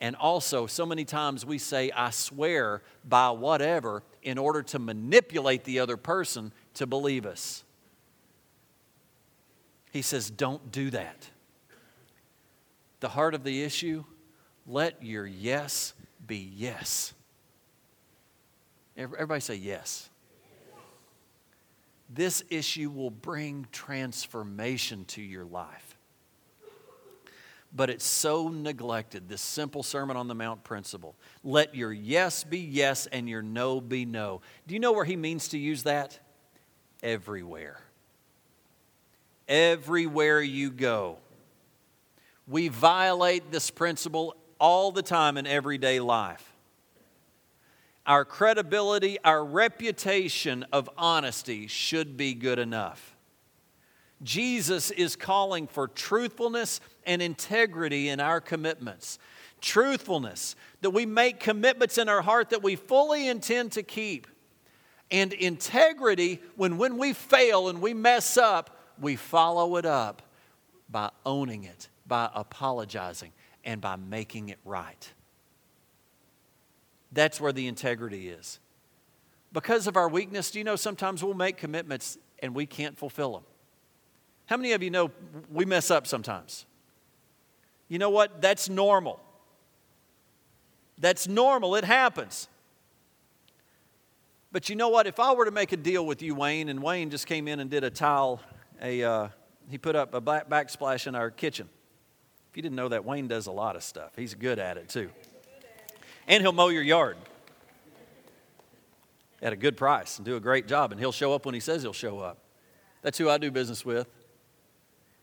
And 0.00 0.14
also, 0.14 0.66
so 0.66 0.86
many 0.86 1.04
times 1.04 1.44
we 1.44 1.58
say, 1.58 1.90
I 1.90 2.10
swear 2.10 2.82
by 3.04 3.30
whatever, 3.30 4.04
in 4.22 4.38
order 4.38 4.62
to 4.62 4.78
manipulate 4.78 5.64
the 5.64 5.80
other 5.80 5.96
person 5.96 6.52
to 6.74 6.86
believe 6.86 7.26
us. 7.26 7.64
He 9.90 10.02
says, 10.02 10.30
don't 10.30 10.70
do 10.70 10.90
that. 10.90 11.28
The 13.00 13.08
heart 13.08 13.34
of 13.34 13.44
the 13.44 13.62
issue, 13.62 14.04
let 14.66 15.02
your 15.02 15.26
yes 15.26 15.94
be 16.26 16.50
yes. 16.54 17.14
Everybody 18.96 19.40
say 19.40 19.54
yes. 19.54 20.10
This 22.10 22.42
issue 22.50 22.90
will 22.90 23.10
bring 23.10 23.66
transformation 23.70 25.04
to 25.06 25.22
your 25.22 25.44
life. 25.44 25.96
But 27.74 27.90
it's 27.90 28.06
so 28.06 28.48
neglected, 28.48 29.28
this 29.28 29.42
simple 29.42 29.82
Sermon 29.82 30.16
on 30.16 30.26
the 30.26 30.34
Mount 30.34 30.64
principle. 30.64 31.14
Let 31.44 31.74
your 31.74 31.92
yes 31.92 32.42
be 32.42 32.58
yes 32.58 33.06
and 33.06 33.28
your 33.28 33.42
no 33.42 33.80
be 33.80 34.06
no. 34.06 34.40
Do 34.66 34.74
you 34.74 34.80
know 34.80 34.92
where 34.92 35.04
he 35.04 35.16
means 35.16 35.48
to 35.48 35.58
use 35.58 35.82
that? 35.82 36.18
Everywhere. 37.02 37.78
Everywhere 39.46 40.40
you 40.40 40.70
go. 40.70 41.18
We 42.48 42.68
violate 42.68 43.52
this 43.52 43.70
principle 43.70 44.34
all 44.58 44.90
the 44.90 45.02
time 45.02 45.36
in 45.36 45.46
everyday 45.46 46.00
life. 46.00 46.54
Our 48.06 48.24
credibility, 48.24 49.18
our 49.22 49.44
reputation 49.44 50.64
of 50.72 50.88
honesty 50.96 51.66
should 51.66 52.16
be 52.16 52.32
good 52.32 52.58
enough. 52.58 53.14
Jesus 54.22 54.90
is 54.90 55.14
calling 55.14 55.66
for 55.66 55.86
truthfulness 55.86 56.80
and 57.04 57.20
integrity 57.20 58.08
in 58.08 58.18
our 58.18 58.40
commitments. 58.40 59.18
Truthfulness, 59.60 60.56
that 60.80 60.90
we 60.90 61.04
make 61.04 61.40
commitments 61.40 61.98
in 61.98 62.08
our 62.08 62.22
heart 62.22 62.50
that 62.50 62.62
we 62.62 62.76
fully 62.76 63.28
intend 63.28 63.72
to 63.72 63.82
keep. 63.82 64.26
And 65.10 65.32
integrity, 65.32 66.40
when 66.56 66.78
when 66.78 66.98
we 66.98 67.12
fail 67.12 67.68
and 67.68 67.80
we 67.80 67.94
mess 67.94 68.36
up, 68.36 68.76
we 69.00 69.16
follow 69.16 69.76
it 69.76 69.84
up 69.84 70.22
by 70.88 71.10
owning 71.26 71.64
it, 71.64 71.88
by 72.08 72.30
apologizing, 72.34 73.32
and 73.64 73.80
by 73.80 73.96
making 73.96 74.48
it 74.48 74.58
right. 74.64 75.12
That's 77.12 77.40
where 77.40 77.52
the 77.52 77.66
integrity 77.66 78.28
is. 78.28 78.58
Because 79.52 79.86
of 79.86 79.96
our 79.96 80.08
weakness, 80.08 80.50
do 80.50 80.58
you 80.58 80.64
know 80.64 80.76
sometimes 80.76 81.22
we'll 81.22 81.34
make 81.34 81.56
commitments 81.56 82.18
and 82.40 82.54
we 82.54 82.66
can't 82.66 82.98
fulfill 82.98 83.32
them? 83.32 83.44
How 84.46 84.56
many 84.56 84.72
of 84.72 84.82
you 84.82 84.90
know 84.90 85.10
we 85.50 85.64
mess 85.64 85.90
up 85.90 86.06
sometimes? 86.06 86.66
You 87.88 87.98
know 87.98 88.10
what? 88.10 88.40
That's 88.40 88.68
normal. 88.68 89.20
That's 90.98 91.28
normal. 91.28 91.76
It 91.76 91.84
happens. 91.84 92.48
But 94.50 94.68
you 94.68 94.76
know 94.76 94.88
what? 94.88 95.06
If 95.06 95.20
I 95.20 95.32
were 95.32 95.44
to 95.44 95.50
make 95.50 95.72
a 95.72 95.76
deal 95.76 96.04
with 96.06 96.22
you, 96.22 96.34
Wayne, 96.34 96.68
and 96.68 96.82
Wayne 96.82 97.10
just 97.10 97.26
came 97.26 97.48
in 97.48 97.60
and 97.60 97.70
did 97.70 97.84
a 97.84 97.90
tile, 97.90 98.40
a, 98.80 99.02
uh, 99.02 99.28
he 99.70 99.76
put 99.76 99.96
up 99.96 100.14
a 100.14 100.20
backsplash 100.20 101.06
in 101.06 101.14
our 101.14 101.30
kitchen. 101.30 101.68
If 102.50 102.56
you 102.56 102.62
didn't 102.62 102.76
know 102.76 102.88
that, 102.88 103.04
Wayne 103.04 103.28
does 103.28 103.46
a 103.46 103.52
lot 103.52 103.76
of 103.76 103.82
stuff. 103.82 104.12
He's 104.16 104.34
good 104.34 104.58
at 104.58 104.76
it 104.76 104.88
too 104.88 105.10
and 106.28 106.42
he'll 106.42 106.52
mow 106.52 106.68
your 106.68 106.82
yard 106.82 107.16
at 109.40 109.52
a 109.52 109.56
good 109.56 109.76
price 109.76 110.18
and 110.18 110.26
do 110.26 110.36
a 110.36 110.40
great 110.40 110.68
job. 110.68 110.92
And 110.92 111.00
he'll 111.00 111.10
show 111.10 111.32
up 111.32 111.46
when 111.46 111.54
he 111.54 111.60
says 111.60 111.82
he'll 111.82 111.92
show 111.92 112.20
up. 112.20 112.38
That's 113.02 113.18
who 113.18 113.30
I 113.30 113.38
do 113.38 113.50
business 113.50 113.84
with. 113.84 114.06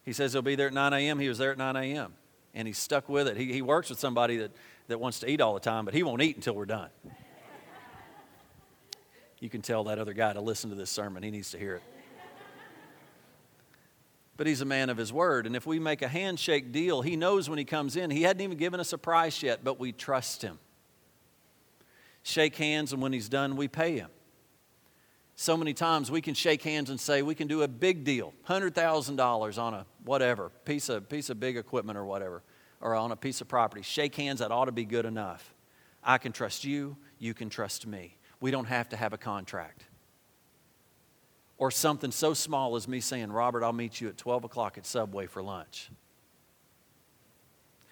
He 0.04 0.14
says 0.14 0.34
he'll 0.34 0.42
be 0.42 0.56
there 0.56 0.68
at 0.68 0.74
9 0.74 0.94
a.m. 0.94 1.20
He 1.20 1.30
was 1.30 1.38
there 1.38 1.52
at 1.52 1.58
9 1.58 1.76
a.m. 1.76 2.14
And 2.54 2.68
he's 2.68 2.78
stuck 2.78 3.08
with 3.08 3.28
it. 3.28 3.38
He, 3.38 3.54
he 3.54 3.62
works 3.62 3.90
with 3.90 4.00
somebody 4.00 4.38
that, 4.38 4.52
that 4.88 5.00
wants 5.00 5.20
to 5.20 5.30
eat 5.30 5.42
all 5.42 5.54
the 5.54 5.60
time, 5.60 5.86
but 5.86 5.94
he 5.94 6.04
won't 6.04 6.22
eat 6.22 6.36
until 6.36 6.56
we're 6.56 6.66
done. 6.66 6.90
You 9.40 9.50
can 9.50 9.62
tell 9.62 9.84
that 9.86 10.00
other 10.00 10.14
guy 10.14 10.34
to 10.34 10.42
listen 10.42 10.70
to 10.70 10.76
this 10.76 10.90
sermon. 10.90 11.22
He 11.22 11.30
needs 11.30 11.52
to 11.52 11.60
hear 11.60 11.76
it. 11.76 11.84
But 14.38 14.48
he's 14.48 14.62
a 14.62 14.66
man 14.66 14.90
of 14.90 14.98
his 14.98 15.14
word. 15.14 15.46
And 15.48 15.56
if 15.56 15.66
we 15.66 15.80
make 15.80 16.02
a 16.02 16.08
handshake 16.08 16.72
deal, 16.72 17.02
he 17.02 17.16
knows 17.16 17.50
when 17.50 17.58
he 17.58 17.66
comes 17.66 17.96
in. 17.96 18.12
He 18.12 18.24
hadn't 18.24 18.42
even 18.42 18.58
given 18.58 18.80
us 18.80 18.92
a 18.92 18.98
price 18.98 19.42
yet, 19.42 19.64
but 19.64 19.80
we 19.80 19.92
trust 19.92 20.42
him 20.42 20.60
shake 22.26 22.56
hands, 22.56 22.92
and 22.92 23.02
when 23.02 23.14
he's 23.14 23.30
done, 23.30 23.56
we 23.56 23.68
pay 23.68 23.98
him. 23.98 24.10
So 25.36 25.56
many 25.56 25.74
times 25.74 26.10
we 26.10 26.22
can 26.22 26.34
shake 26.34 26.64
hands 26.64 26.90
and 26.90 27.00
say 27.00 27.22
we 27.22 27.36
can 27.36 27.48
do 27.48 27.62
a 27.62 27.68
big 27.68 28.04
deal, 28.04 28.34
$100,000 28.48 29.62
on 29.62 29.74
a 29.74 29.86
whatever, 30.04 30.50
piece 30.66 30.90
of, 30.90 31.08
piece 31.08 31.30
of 31.30 31.40
big 31.40 31.56
equipment 31.56 31.98
or 31.98 32.06
whatever, 32.06 32.42
or 32.82 32.96
on 32.96 33.12
a 33.12 33.16
piece 33.16 33.42
of 33.42 33.48
property. 33.48 33.84
Shake 33.84 34.16
hands, 34.16 34.40
that 34.40 34.52
ought 34.52 34.66
to 34.66 34.72
be 34.72 34.86
good 34.86 35.06
enough. 35.06 35.54
I 36.04 36.18
can 36.18 36.32
trust 36.32 36.64
you, 36.64 36.98
you 37.20 37.34
can 37.34 37.50
trust 37.50 37.86
me. 37.86 38.18
We 38.40 38.50
don't 38.50 38.66
have 38.66 38.90
to 38.90 38.98
have 38.98 39.14
a 39.14 39.18
contract. 39.18 39.86
Or 41.58 41.72
something 41.72 42.12
so 42.12 42.34
small 42.34 42.76
as 42.76 42.88
me 42.88 43.00
saying, 43.00 43.32
Robert, 43.32 43.64
I'll 43.64 43.74
meet 43.74 44.02
you 44.02 44.10
at 44.10 44.18
12 44.18 44.44
o'clock 44.44 44.78
at 44.78 44.86
Subway 44.86 45.26
for 45.26 45.42
lunch. 45.42 45.90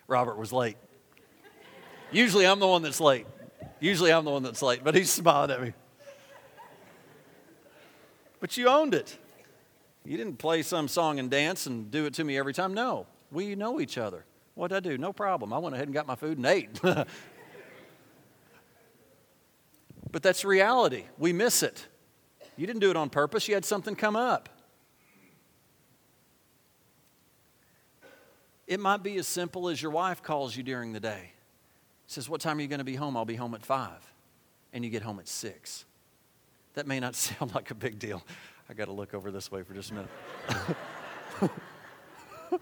Robert 0.08 0.38
was 0.38 0.52
late. 0.52 0.78
Usually 2.12 2.46
I'm 2.46 2.60
the 2.60 2.68
one 2.68 2.82
that's 2.82 3.00
late. 3.00 3.26
Usually 3.80 4.12
I'm 4.12 4.26
the 4.26 4.32
one 4.32 4.44
that's 4.44 4.62
late, 4.62 4.84
but 4.84 4.96
he 4.96 5.04
smiled 5.04 5.52
at 5.52 5.62
me. 5.62 5.74
But 8.40 8.58
you 8.58 8.68
owned 8.68 8.94
it. 8.94 9.18
You 10.06 10.18
didn't 10.18 10.38
play 10.38 10.62
some 10.64 10.90
song 10.90 11.18
and 11.18 11.32
dance 11.32 11.66
and 11.66 11.90
do 11.90 12.06
it 12.06 12.14
to 12.16 12.24
me 12.24 12.38
every 12.38 12.54
time. 12.54 12.74
No, 12.74 13.08
we 13.32 13.56
know 13.56 13.80
each 13.80 13.98
other. 13.98 14.26
What'd 14.56 14.76
I 14.76 14.82
do? 14.82 14.98
No 14.98 15.14
problem. 15.14 15.54
I 15.54 15.58
went 15.58 15.76
ahead 15.76 15.88
and 15.88 15.94
got 15.94 16.06
my 16.06 16.16
food 16.16 16.38
and 16.38 16.46
ate. 16.46 16.80
but 20.12 20.22
that's 20.22 20.46
reality. 20.46 21.06
We 21.18 21.34
miss 21.34 21.64
it. 21.64 21.88
You 22.56 22.68
didn't 22.68 22.82
do 22.82 22.90
it 22.90 22.96
on 22.96 23.10
purpose, 23.10 23.48
you 23.48 23.54
had 23.54 23.66
something 23.66 23.96
come 23.96 24.16
up. 24.16 24.50
It 28.66 28.80
might 28.80 29.04
be 29.04 29.18
as 29.18 29.28
simple 29.28 29.68
as 29.70 29.82
your 29.82 29.92
wife 29.92 30.24
calls 30.24 30.56
you 30.56 30.64
during 30.64 30.94
the 30.94 31.00
day 31.00 31.34
says, 32.14 32.30
What 32.30 32.42
time 32.42 32.58
are 32.58 32.62
you 32.62 32.68
going 32.68 32.80
to 32.80 32.86
be 32.86 32.96
home? 32.96 33.18
I'll 33.18 33.26
be 33.26 33.36
home 33.36 33.54
at 33.56 33.66
5. 33.66 33.92
And 34.72 34.84
you 34.84 34.90
get 34.90 35.04
home 35.04 35.20
at 35.20 35.28
6. 35.28 35.86
That 36.76 36.88
may 36.88 37.00
not 37.00 37.16
sound 37.18 37.54
like 37.54 37.72
a 37.72 37.76
big 37.76 38.00
deal. 38.00 38.24
I 38.70 38.74
got 38.74 38.86
to 38.86 38.94
look 38.94 39.14
over 39.14 39.32
this 39.32 39.52
way 39.52 39.64
for 39.64 39.74
just 39.74 39.92
a 39.92 39.94
minute. 39.96 40.10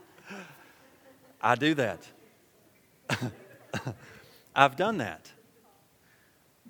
I 1.42 1.56
do 1.56 1.74
that. 1.76 2.08
I've 4.56 4.76
done 4.76 4.98
that. 4.98 5.32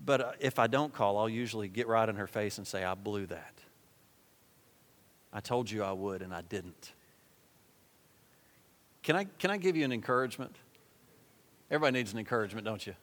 But 0.03 0.21
uh, 0.21 0.31
if 0.39 0.57
I 0.59 0.67
don't 0.67 0.93
call, 0.93 1.17
I'll 1.17 1.29
usually 1.29 1.67
get 1.67 1.87
right 1.87 2.07
in 2.07 2.15
her 2.15 2.27
face 2.27 2.57
and 2.57 2.65
say, 2.65 2.83
I 2.83 2.95
blew 2.95 3.27
that. 3.27 3.53
I 5.31 5.39
told 5.39 5.69
you 5.69 5.83
I 5.83 5.91
would, 5.91 6.21
and 6.21 6.33
I 6.33 6.41
didn't. 6.41 6.91
Can 9.03 9.15
I, 9.15 9.25
can 9.39 9.49
I 9.51 9.57
give 9.57 9.75
you 9.75 9.85
an 9.85 9.91
encouragement? 9.91 10.55
Everybody 11.69 11.99
needs 11.99 12.13
an 12.13 12.19
encouragement, 12.19 12.65
don't 12.65 12.85
you? 12.85 12.95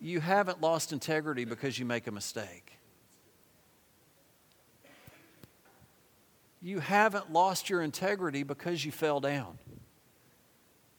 You 0.00 0.18
haven't 0.18 0.60
lost 0.60 0.92
integrity 0.92 1.44
because 1.44 1.78
you 1.78 1.84
make 1.84 2.08
a 2.08 2.10
mistake. 2.10 2.72
You 6.60 6.80
haven't 6.80 7.32
lost 7.32 7.70
your 7.70 7.82
integrity 7.82 8.42
because 8.42 8.84
you 8.84 8.90
fell 8.90 9.20
down. 9.20 9.58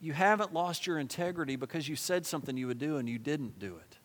You 0.03 0.11
haven't 0.11 0.53
lost 0.53 0.85
your 0.85 0.99
integrity 0.99 1.55
because 1.55 1.87
you 1.87 1.95
said 1.95 2.25
something 2.25 2.57
you 2.57 2.67
would 2.67 2.77
do 2.77 2.97
and 2.97 3.07
you 3.07 3.17
didn't 3.17 3.57
do 3.57 3.77
it. 3.77 3.97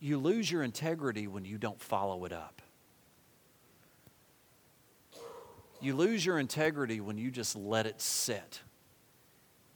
You 0.00 0.18
lose 0.18 0.50
your 0.50 0.64
integrity 0.64 1.28
when 1.28 1.44
you 1.44 1.56
don't 1.56 1.80
follow 1.80 2.24
it 2.24 2.32
up. 2.32 2.60
You 5.80 5.94
lose 5.94 6.26
your 6.26 6.40
integrity 6.40 7.00
when 7.00 7.16
you 7.16 7.30
just 7.30 7.54
let 7.54 7.86
it 7.86 8.00
sit 8.00 8.60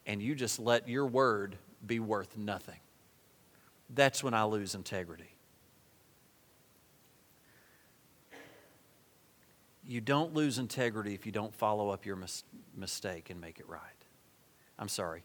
and 0.07 0.20
you 0.20 0.35
just 0.35 0.59
let 0.59 0.88
your 0.88 1.07
word 1.07 1.57
be 1.87 2.01
worth 2.01 2.37
nothing. 2.37 2.81
That's 3.94 4.24
when 4.24 4.35
I 4.35 4.42
lose 4.42 4.74
integrity. 4.74 5.37
You 9.87 10.01
don't 10.01 10.35
lose 10.35 10.59
integrity 10.59 11.14
if 11.14 11.27
you 11.27 11.31
don't 11.31 11.55
follow 11.55 11.90
up 11.90 12.05
your 12.05 12.16
mis- 12.16 12.42
mistake 12.77 13.31
and 13.31 13.40
make 13.40 13.61
it 13.61 13.68
right. 13.68 13.97
I'm 14.79 14.88
sorry. 14.88 15.25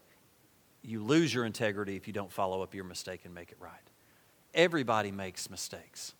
You 0.82 1.02
lose 1.02 1.32
your 1.32 1.44
integrity 1.44 1.96
if 1.96 2.06
you 2.06 2.12
don't 2.12 2.30
follow 2.30 2.62
up 2.62 2.74
your 2.74 2.84
mistake 2.84 3.22
and 3.24 3.34
make 3.34 3.50
it 3.50 3.56
right. 3.60 3.72
Everybody 4.52 5.10
makes 5.10 5.48
mistakes. 5.50 6.14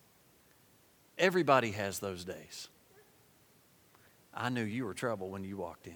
Everybody 1.19 1.73
has 1.73 1.99
those 1.99 2.25
days. 2.25 2.69
I 4.33 4.49
knew 4.49 4.65
you 4.65 4.85
were 4.85 4.95
trouble 4.95 5.31
when 5.31 5.45
you 5.45 5.57
walked 5.57 5.87
in. 5.87 5.95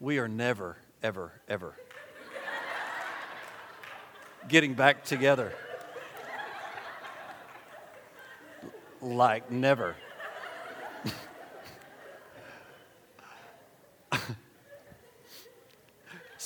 we 0.00 0.18
are 0.18 0.28
never, 0.28 0.76
ever, 1.02 1.32
ever 1.48 1.74
getting 4.48 4.74
back 4.74 5.04
together. 5.04 5.52
like 9.02 9.50
never. 9.50 9.96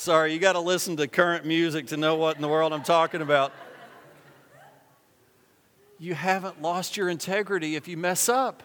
Sorry, 0.01 0.33
you 0.33 0.39
got 0.39 0.53
to 0.53 0.59
listen 0.59 0.97
to 0.97 1.07
current 1.07 1.45
music 1.45 1.85
to 1.89 1.95
know 1.95 2.15
what 2.15 2.35
in 2.35 2.41
the 2.41 2.47
world 2.47 2.73
I'm 2.73 2.81
talking 2.81 3.21
about. 3.21 3.53
You 5.99 6.15
haven't 6.15 6.59
lost 6.59 6.97
your 6.97 7.07
integrity 7.07 7.75
if 7.75 7.87
you 7.87 7.97
mess 7.97 8.27
up. 8.27 8.63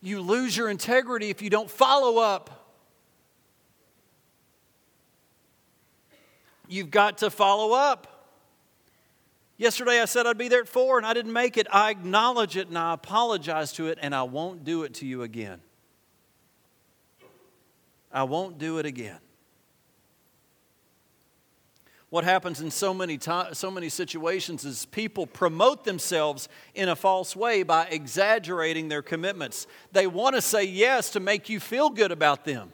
You 0.00 0.20
lose 0.20 0.56
your 0.56 0.70
integrity 0.70 1.30
if 1.30 1.42
you 1.42 1.50
don't 1.50 1.68
follow 1.68 2.18
up. 2.18 2.76
You've 6.68 6.92
got 6.92 7.18
to 7.18 7.28
follow 7.28 7.74
up. 7.74 8.28
Yesterday 9.56 10.00
I 10.00 10.04
said 10.04 10.28
I'd 10.28 10.38
be 10.38 10.46
there 10.46 10.60
at 10.60 10.68
four 10.68 10.98
and 10.98 11.06
I 11.08 11.12
didn't 11.12 11.32
make 11.32 11.56
it. 11.56 11.66
I 11.72 11.90
acknowledge 11.90 12.56
it 12.56 12.68
and 12.68 12.78
I 12.78 12.94
apologize 12.94 13.72
to 13.72 13.88
it 13.88 13.98
and 14.00 14.14
I 14.14 14.22
won't 14.22 14.62
do 14.62 14.84
it 14.84 14.94
to 14.94 15.06
you 15.06 15.24
again. 15.24 15.60
I 18.12 18.22
won't 18.22 18.58
do 18.58 18.78
it 18.78 18.86
again. 18.86 19.18
What 22.10 22.24
happens 22.24 22.60
in 22.60 22.70
so 22.70 22.94
many, 22.94 23.18
to- 23.18 23.50
so 23.52 23.70
many 23.70 23.88
situations 23.88 24.64
is 24.64 24.86
people 24.86 25.26
promote 25.26 25.84
themselves 25.84 26.48
in 26.74 26.88
a 26.88 26.96
false 26.96 27.36
way 27.36 27.62
by 27.62 27.86
exaggerating 27.86 28.88
their 28.88 29.02
commitments. 29.02 29.66
They 29.92 30.06
want 30.06 30.34
to 30.34 30.40
say 30.40 30.64
yes 30.64 31.10
to 31.10 31.20
make 31.20 31.48
you 31.48 31.60
feel 31.60 31.90
good 31.90 32.12
about 32.12 32.44
them 32.44 32.72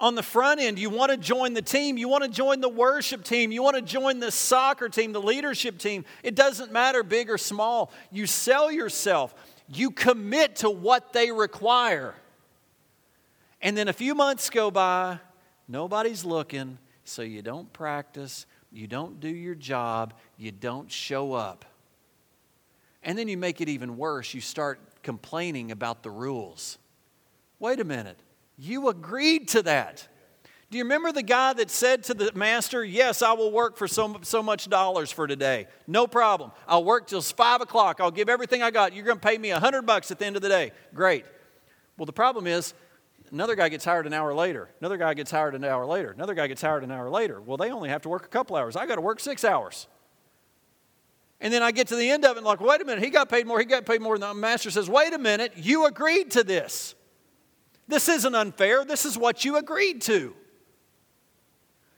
on 0.00 0.14
the 0.14 0.22
front 0.22 0.60
end, 0.60 0.78
you 0.78 0.90
want 0.90 1.10
to 1.12 1.16
join 1.16 1.54
the 1.54 1.62
team, 1.62 1.96
you 1.96 2.08
want 2.08 2.24
to 2.24 2.30
join 2.30 2.60
the 2.60 2.68
worship 2.68 3.24
team, 3.24 3.52
you 3.52 3.62
want 3.62 3.76
to 3.76 3.82
join 3.82 4.20
the 4.20 4.30
soccer 4.30 4.88
team, 4.88 5.12
the 5.12 5.22
leadership 5.22 5.78
team. 5.78 6.04
It 6.22 6.34
doesn't 6.34 6.72
matter 6.72 7.02
big 7.02 7.30
or 7.30 7.38
small. 7.38 7.92
You 8.10 8.26
sell 8.26 8.70
yourself, 8.70 9.34
you 9.68 9.90
commit 9.90 10.56
to 10.56 10.70
what 10.70 11.12
they 11.12 11.30
require. 11.30 12.14
And 13.62 13.76
then 13.78 13.88
a 13.88 13.92
few 13.92 14.14
months 14.14 14.50
go 14.50 14.70
by, 14.70 15.20
nobody's 15.68 16.24
looking, 16.24 16.78
so 17.04 17.22
you 17.22 17.42
don't 17.42 17.72
practice, 17.72 18.46
you 18.72 18.86
don't 18.86 19.20
do 19.20 19.28
your 19.28 19.54
job, 19.54 20.14
you 20.36 20.50
don't 20.50 20.90
show 20.90 21.32
up. 21.32 21.64
And 23.02 23.18
then 23.18 23.28
you 23.28 23.36
make 23.36 23.60
it 23.60 23.68
even 23.68 23.96
worse. 23.96 24.32
You 24.34 24.40
start 24.40 24.80
complaining 25.02 25.70
about 25.70 26.02
the 26.02 26.10
rules. 26.10 26.78
Wait 27.58 27.78
a 27.78 27.84
minute. 27.84 28.18
You 28.56 28.88
agreed 28.88 29.48
to 29.48 29.62
that. 29.62 30.08
Do 30.70 30.78
you 30.78 30.84
remember 30.84 31.12
the 31.12 31.22
guy 31.22 31.52
that 31.52 31.70
said 31.70 32.02
to 32.04 32.14
the 32.14 32.32
master, 32.34 32.82
Yes, 32.82 33.22
I 33.22 33.32
will 33.34 33.52
work 33.52 33.76
for 33.76 33.86
so, 33.86 34.18
so 34.22 34.42
much 34.42 34.68
dollars 34.68 35.12
for 35.12 35.26
today? 35.26 35.68
No 35.86 36.06
problem. 36.06 36.50
I'll 36.66 36.82
work 36.82 37.06
till 37.06 37.20
5 37.20 37.60
o'clock. 37.60 38.00
I'll 38.00 38.10
give 38.10 38.28
everything 38.28 38.62
I 38.62 38.70
got. 38.70 38.94
You're 38.94 39.04
going 39.04 39.20
to 39.20 39.26
pay 39.26 39.38
me 39.38 39.50
a 39.50 39.54
100 39.54 39.82
bucks 39.82 40.10
at 40.10 40.18
the 40.18 40.26
end 40.26 40.36
of 40.36 40.42
the 40.42 40.48
day. 40.48 40.72
Great. 40.94 41.26
Well, 41.96 42.06
the 42.06 42.12
problem 42.12 42.46
is, 42.46 42.74
another 43.34 43.56
guy 43.56 43.68
gets 43.68 43.84
hired 43.84 44.06
an 44.06 44.14
hour 44.14 44.32
later. 44.32 44.70
Another 44.80 44.96
guy 44.96 45.12
gets 45.12 45.30
hired 45.30 45.54
an 45.54 45.64
hour 45.64 45.84
later. 45.84 46.12
Another 46.12 46.34
guy 46.34 46.46
gets 46.46 46.62
hired 46.62 46.84
an 46.84 46.90
hour 46.90 47.10
later. 47.10 47.40
Well, 47.40 47.56
they 47.56 47.70
only 47.70 47.88
have 47.88 48.02
to 48.02 48.08
work 48.08 48.24
a 48.24 48.28
couple 48.28 48.56
hours. 48.56 48.76
I 48.76 48.86
got 48.86 48.94
to 48.94 49.00
work 49.00 49.20
six 49.20 49.44
hours. 49.44 49.88
And 51.40 51.52
then 51.52 51.62
I 51.62 51.72
get 51.72 51.88
to 51.88 51.96
the 51.96 52.08
end 52.08 52.24
of 52.24 52.36
it 52.36 52.38
and 52.38 52.46
like, 52.46 52.60
wait 52.60 52.80
a 52.80 52.84
minute, 52.84 53.04
he 53.04 53.10
got 53.10 53.28
paid 53.28 53.46
more, 53.46 53.58
he 53.58 53.66
got 53.66 53.84
paid 53.84 54.00
more. 54.00 54.14
And 54.14 54.22
the 54.22 54.32
master 54.32 54.70
says, 54.70 54.88
wait 54.88 55.12
a 55.12 55.18
minute, 55.18 55.52
you 55.56 55.84
agreed 55.86 56.30
to 56.30 56.44
this. 56.44 56.94
This 57.88 58.08
isn't 58.08 58.34
unfair. 58.34 58.84
This 58.84 59.04
is 59.04 59.18
what 59.18 59.44
you 59.44 59.56
agreed 59.56 60.00
to. 60.02 60.34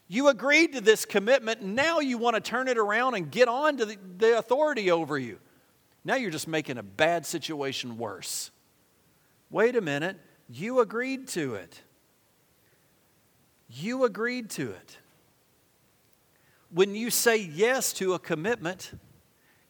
You 0.08 0.28
agreed 0.28 0.72
to 0.72 0.80
this 0.80 1.04
commitment. 1.04 1.62
Now 1.62 2.00
you 2.00 2.18
want 2.18 2.34
to 2.34 2.40
turn 2.40 2.66
it 2.66 2.78
around 2.78 3.14
and 3.14 3.30
get 3.30 3.46
on 3.46 3.76
to 3.76 3.84
the, 3.84 3.98
the 4.18 4.38
authority 4.38 4.90
over 4.90 5.18
you. 5.18 5.38
Now 6.04 6.16
you're 6.16 6.30
just 6.30 6.48
making 6.48 6.78
a 6.78 6.82
bad 6.82 7.26
situation 7.26 7.98
worse. 7.98 8.50
Wait 9.50 9.76
a 9.76 9.80
minute. 9.80 10.18
You 10.48 10.80
agreed 10.80 11.28
to 11.28 11.54
it. 11.54 11.82
You 13.68 14.04
agreed 14.04 14.50
to 14.50 14.70
it. 14.70 14.98
When 16.70 16.94
you 16.94 17.10
say 17.10 17.36
yes 17.38 17.92
to 17.94 18.14
a 18.14 18.18
commitment, 18.18 18.92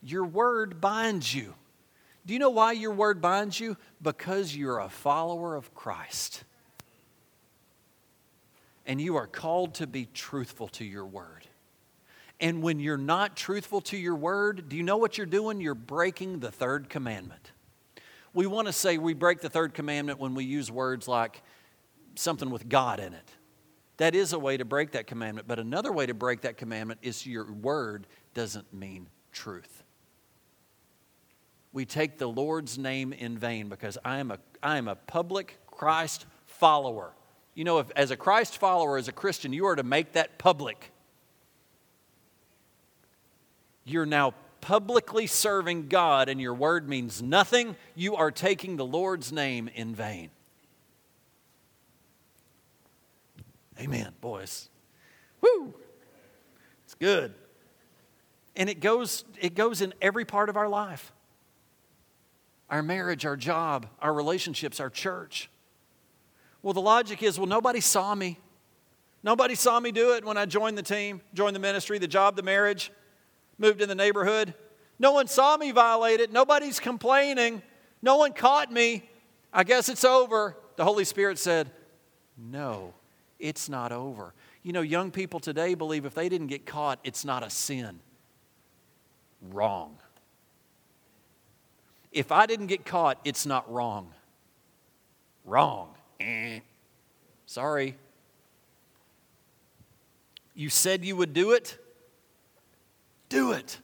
your 0.03 0.25
word 0.25 0.81
binds 0.81 1.35
you. 1.35 1.55
Do 2.27 2.33
you 2.33 2.39
know 2.39 2.51
why 2.51 2.73
your 2.73 2.93
word 2.93 3.23
binds 3.23 3.59
you? 3.61 3.77
Because 4.03 4.55
you're 4.55 4.81
a 4.81 4.89
follower 4.89 5.55
of 5.55 5.75
Christ. 5.75 6.43
And 8.85 9.01
you 9.01 9.17
are 9.17 9.27
called 9.27 9.75
to 9.75 9.87
be 9.87 10.07
truthful 10.13 10.69
to 10.69 10.85
your 10.85 11.07
word. 11.07 11.47
And 12.41 12.63
when 12.63 12.81
you're 12.81 12.99
not 12.99 13.37
truthful 13.37 13.81
to 13.83 13.97
your 13.97 14.15
word, 14.15 14.69
do 14.69 14.77
you 14.77 14.83
know 14.83 14.97
what 14.97 15.17
you're 15.17 15.27
doing? 15.27 15.61
You're 15.61 15.75
breaking 15.75 16.41
the 16.41 16.51
third 16.51 16.89
commandment. 16.89 17.53
We 18.37 18.47
want 18.47 18.69
to 18.69 18.73
say 18.73 18.99
we 18.99 19.15
break 19.15 19.41
the 19.41 19.51
third 19.51 19.75
commandment 19.75 20.21
when 20.21 20.35
we 20.35 20.45
use 20.45 20.71
words 20.71 21.09
like 21.09 21.43
something 22.15 22.51
with 22.51 22.69
God 22.69 23.01
in 23.01 23.13
it. 23.13 23.31
That 23.97 24.15
is 24.15 24.33
a 24.33 24.39
way 24.39 24.57
to 24.57 24.65
break 24.65 24.93
that 24.93 25.09
commandment. 25.09 25.49
But 25.49 25.59
another 25.59 25.91
way 25.91 26.07
to 26.07 26.15
break 26.15 26.43
that 26.43 26.57
commandment 26.57 27.01
is 27.03 27.27
your 27.27 27.51
word 27.51 28.07
doesn't 28.35 28.73
mean 28.73 29.09
truth 29.33 29.83
we 31.77 31.85
take 31.85 32.17
the 32.17 32.27
Lord's 32.27 32.79
name 32.79 33.13
in 33.13 33.37
vain 33.37 33.69
because 33.69 33.99
I 34.03 34.17
am 34.17 34.31
a, 34.31 34.39
I 34.63 34.79
am 34.79 34.89
a 34.89 34.95
public 34.95 35.59
Christ 35.67 36.25
follower. 36.47 37.13
You 37.55 37.65
know, 37.65 37.81
if, 37.81 37.91
as 37.95 38.11
a 38.11 38.17
Christ 38.17 38.57
follower, 38.57 38.97
as 38.97 39.09
a 39.09 39.13
Christian, 39.13 39.53
you 39.53 39.67
are 39.67 39.77
to 39.77 39.83
make 39.83 40.15
that 40.15 40.39
public. 40.39 40.91
You're 43.85 44.07
now 44.07 44.33
publicly 44.61 45.27
serving 45.27 45.89
God 45.89 46.29
and 46.29 46.41
your 46.41 46.55
word 46.55 46.89
means 46.89 47.23
nothing. 47.23 47.77
You 47.95 48.17
are 48.17 48.31
taking 48.31 48.77
the 48.77 48.85
Lord's 48.85 49.33
name 49.33 49.69
in 49.75 49.95
vain. 49.95 50.31
Amen, 53.79 54.13
boys. 54.21 54.69
Woo! 55.41 55.75
It's 56.85 56.95
good. 56.95 57.35
And 58.55 58.71
it 58.71 58.81
goes, 58.81 59.25
it 59.41 59.55
goes 59.55 59.83
in 59.83 59.93
every 60.01 60.25
part 60.25 60.49
of 60.49 60.57
our 60.57 60.69
life 60.69 61.13
our 62.69 62.83
marriage, 62.83 63.25
our 63.25 63.37
job, 63.37 63.87
our 64.01 64.13
relationships, 64.13 64.81
our 64.81 64.91
church. 64.91 65.49
Well, 66.63 66.75
the 66.75 66.81
logic 66.81 67.23
is 67.23 67.39
well, 67.39 67.47
nobody 67.47 67.81
saw 67.81 68.15
me. 68.15 68.41
Nobody 69.23 69.55
saw 69.55 69.79
me 69.79 69.93
do 69.93 70.15
it 70.15 70.25
when 70.25 70.37
I 70.37 70.47
joined 70.47 70.77
the 70.77 70.83
team, 70.83 71.21
joined 71.35 71.55
the 71.55 71.61
ministry, 71.61 71.99
the 71.99 72.09
job, 72.09 72.37
the 72.37 72.43
marriage, 72.43 72.91
moved 73.59 73.81
in 73.81 73.89
the 73.89 73.95
neighborhood. 73.95 74.55
No 74.99 75.13
one 75.13 75.27
saw 75.27 75.57
me 75.57 75.71
violate 75.71 76.21
it. 76.21 76.33
Nobody's 76.33 76.81
complaining. 76.81 77.63
No 78.03 78.17
one 78.17 78.33
caught 78.33 78.73
me. 78.73 79.09
I 79.53 79.65
guess 79.65 79.89
it's 79.89 80.05
over. 80.05 80.57
The 80.77 80.85
Holy 80.85 81.05
Spirit 81.05 81.39
said, 81.39 81.71
No, 82.37 82.95
it's 83.39 83.69
not 83.69 83.93
over. 83.93 84.35
You 84.63 84.73
know, 84.73 84.83
young 84.83 85.11
people 85.11 85.41
today 85.41 85.75
believe 85.75 86.05
if 86.05 86.15
they 86.15 86.29
didn't 86.29 86.49
get 86.49 86.67
caught, 86.67 86.99
it's 87.05 87.25
not 87.25 87.43
a 87.43 87.51
sin. 87.51 88.01
Wrong 89.51 89.97
if 92.17 92.33
I 92.33 92.47
didn't 92.47 92.69
get 92.69 92.87
caught, 92.87 93.21
it's 93.25 93.45
not 93.45 93.71
wrong. 93.71 94.11
Wrong. 95.45 95.95
Eh. 96.19 96.61
Sorry. 97.45 97.95
You 100.55 100.71
said 100.71 101.05
you 101.05 101.15
would 101.15 101.35
do 101.35 101.53
it? 101.53 101.77
Do 103.29 103.53
it. 103.53 103.79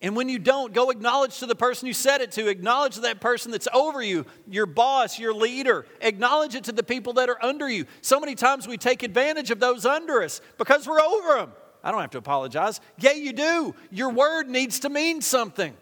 And 0.00 0.14
when 0.14 0.28
you 0.28 0.38
don't, 0.38 0.72
go 0.72 0.90
acknowledge 0.90 1.40
to 1.40 1.46
the 1.46 1.56
person 1.56 1.88
you 1.88 1.92
said 1.92 2.20
it 2.20 2.30
to. 2.32 2.46
Acknowledge 2.46 2.94
to 2.94 3.00
that 3.00 3.20
person 3.20 3.50
that's 3.50 3.66
over 3.74 4.00
you, 4.00 4.26
your 4.48 4.66
boss, 4.66 5.18
your 5.18 5.34
leader. 5.34 5.86
Acknowledge 6.00 6.54
it 6.54 6.64
to 6.64 6.72
the 6.72 6.84
people 6.84 7.14
that 7.14 7.28
are 7.28 7.44
under 7.44 7.68
you. 7.68 7.84
So 8.00 8.20
many 8.20 8.36
times 8.36 8.68
we 8.68 8.76
take 8.76 9.02
advantage 9.02 9.50
of 9.50 9.58
those 9.58 9.84
under 9.84 10.22
us 10.22 10.40
because 10.56 10.86
we're 10.86 11.00
over 11.00 11.38
them. 11.38 11.52
I 11.82 11.90
don't 11.90 12.00
have 12.00 12.10
to 12.10 12.18
apologize. 12.18 12.80
Yeah, 12.98 13.12
you 13.12 13.32
do. 13.32 13.74
Your 13.90 14.10
word 14.10 14.48
needs 14.48 14.80
to 14.80 14.88
mean 14.88 15.20
something. 15.20 15.76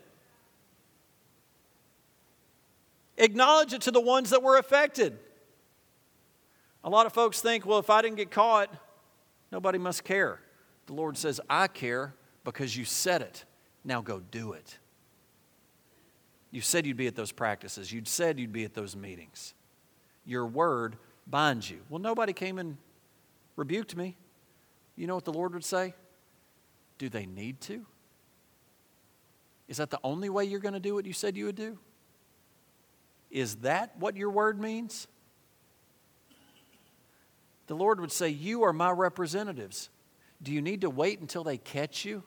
Acknowledge 3.18 3.74
it 3.74 3.82
to 3.82 3.90
the 3.90 4.00
ones 4.00 4.30
that 4.30 4.42
were 4.42 4.56
affected. 4.56 5.18
A 6.84 6.90
lot 6.90 7.04
of 7.04 7.12
folks 7.12 7.40
think, 7.40 7.66
well, 7.66 7.80
if 7.80 7.90
I 7.90 8.00
didn't 8.00 8.16
get 8.16 8.30
caught, 8.30 8.72
nobody 9.50 9.78
must 9.78 10.04
care. 10.04 10.40
The 10.86 10.92
Lord 10.92 11.16
says, 11.16 11.40
I 11.50 11.66
care 11.66 12.14
because 12.44 12.76
you 12.76 12.84
said 12.84 13.22
it. 13.22 13.44
Now 13.84 14.00
go 14.00 14.20
do 14.20 14.52
it. 14.52 14.78
You 16.50 16.60
said 16.60 16.86
you'd 16.86 16.96
be 16.96 17.06
at 17.06 17.16
those 17.16 17.32
practices. 17.32 17.92
You'd 17.92 18.08
said 18.08 18.38
you'd 18.38 18.52
be 18.52 18.64
at 18.64 18.74
those 18.74 18.96
meetings. 18.96 19.54
Your 20.24 20.46
word 20.46 20.96
binds 21.26 21.70
you. 21.70 21.80
Well, 21.88 22.00
nobody 22.00 22.32
came 22.32 22.58
and 22.58 22.76
rebuked 23.56 23.96
me. 23.96 24.16
You 24.96 25.06
know 25.06 25.14
what 25.14 25.24
the 25.24 25.32
Lord 25.32 25.52
would 25.54 25.64
say? 25.64 25.94
Do 26.98 27.08
they 27.08 27.26
need 27.26 27.60
to? 27.62 27.84
Is 29.68 29.78
that 29.78 29.90
the 29.90 30.00
only 30.04 30.28
way 30.28 30.44
you're 30.44 30.60
going 30.60 30.74
to 30.74 30.80
do 30.80 30.94
what 30.94 31.04
you 31.04 31.12
said 31.12 31.36
you 31.36 31.46
would 31.46 31.56
do? 31.56 31.78
Is 33.30 33.56
that 33.56 33.96
what 33.98 34.16
your 34.16 34.30
word 34.30 34.60
means? 34.60 35.08
The 37.66 37.74
Lord 37.74 38.00
would 38.00 38.12
say, 38.12 38.28
You 38.28 38.62
are 38.62 38.72
my 38.72 38.92
representatives. 38.92 39.90
Do 40.42 40.52
you 40.52 40.62
need 40.62 40.82
to 40.82 40.90
wait 40.90 41.20
until 41.20 41.44
they 41.44 41.58
catch 41.58 42.04
you 42.04 42.22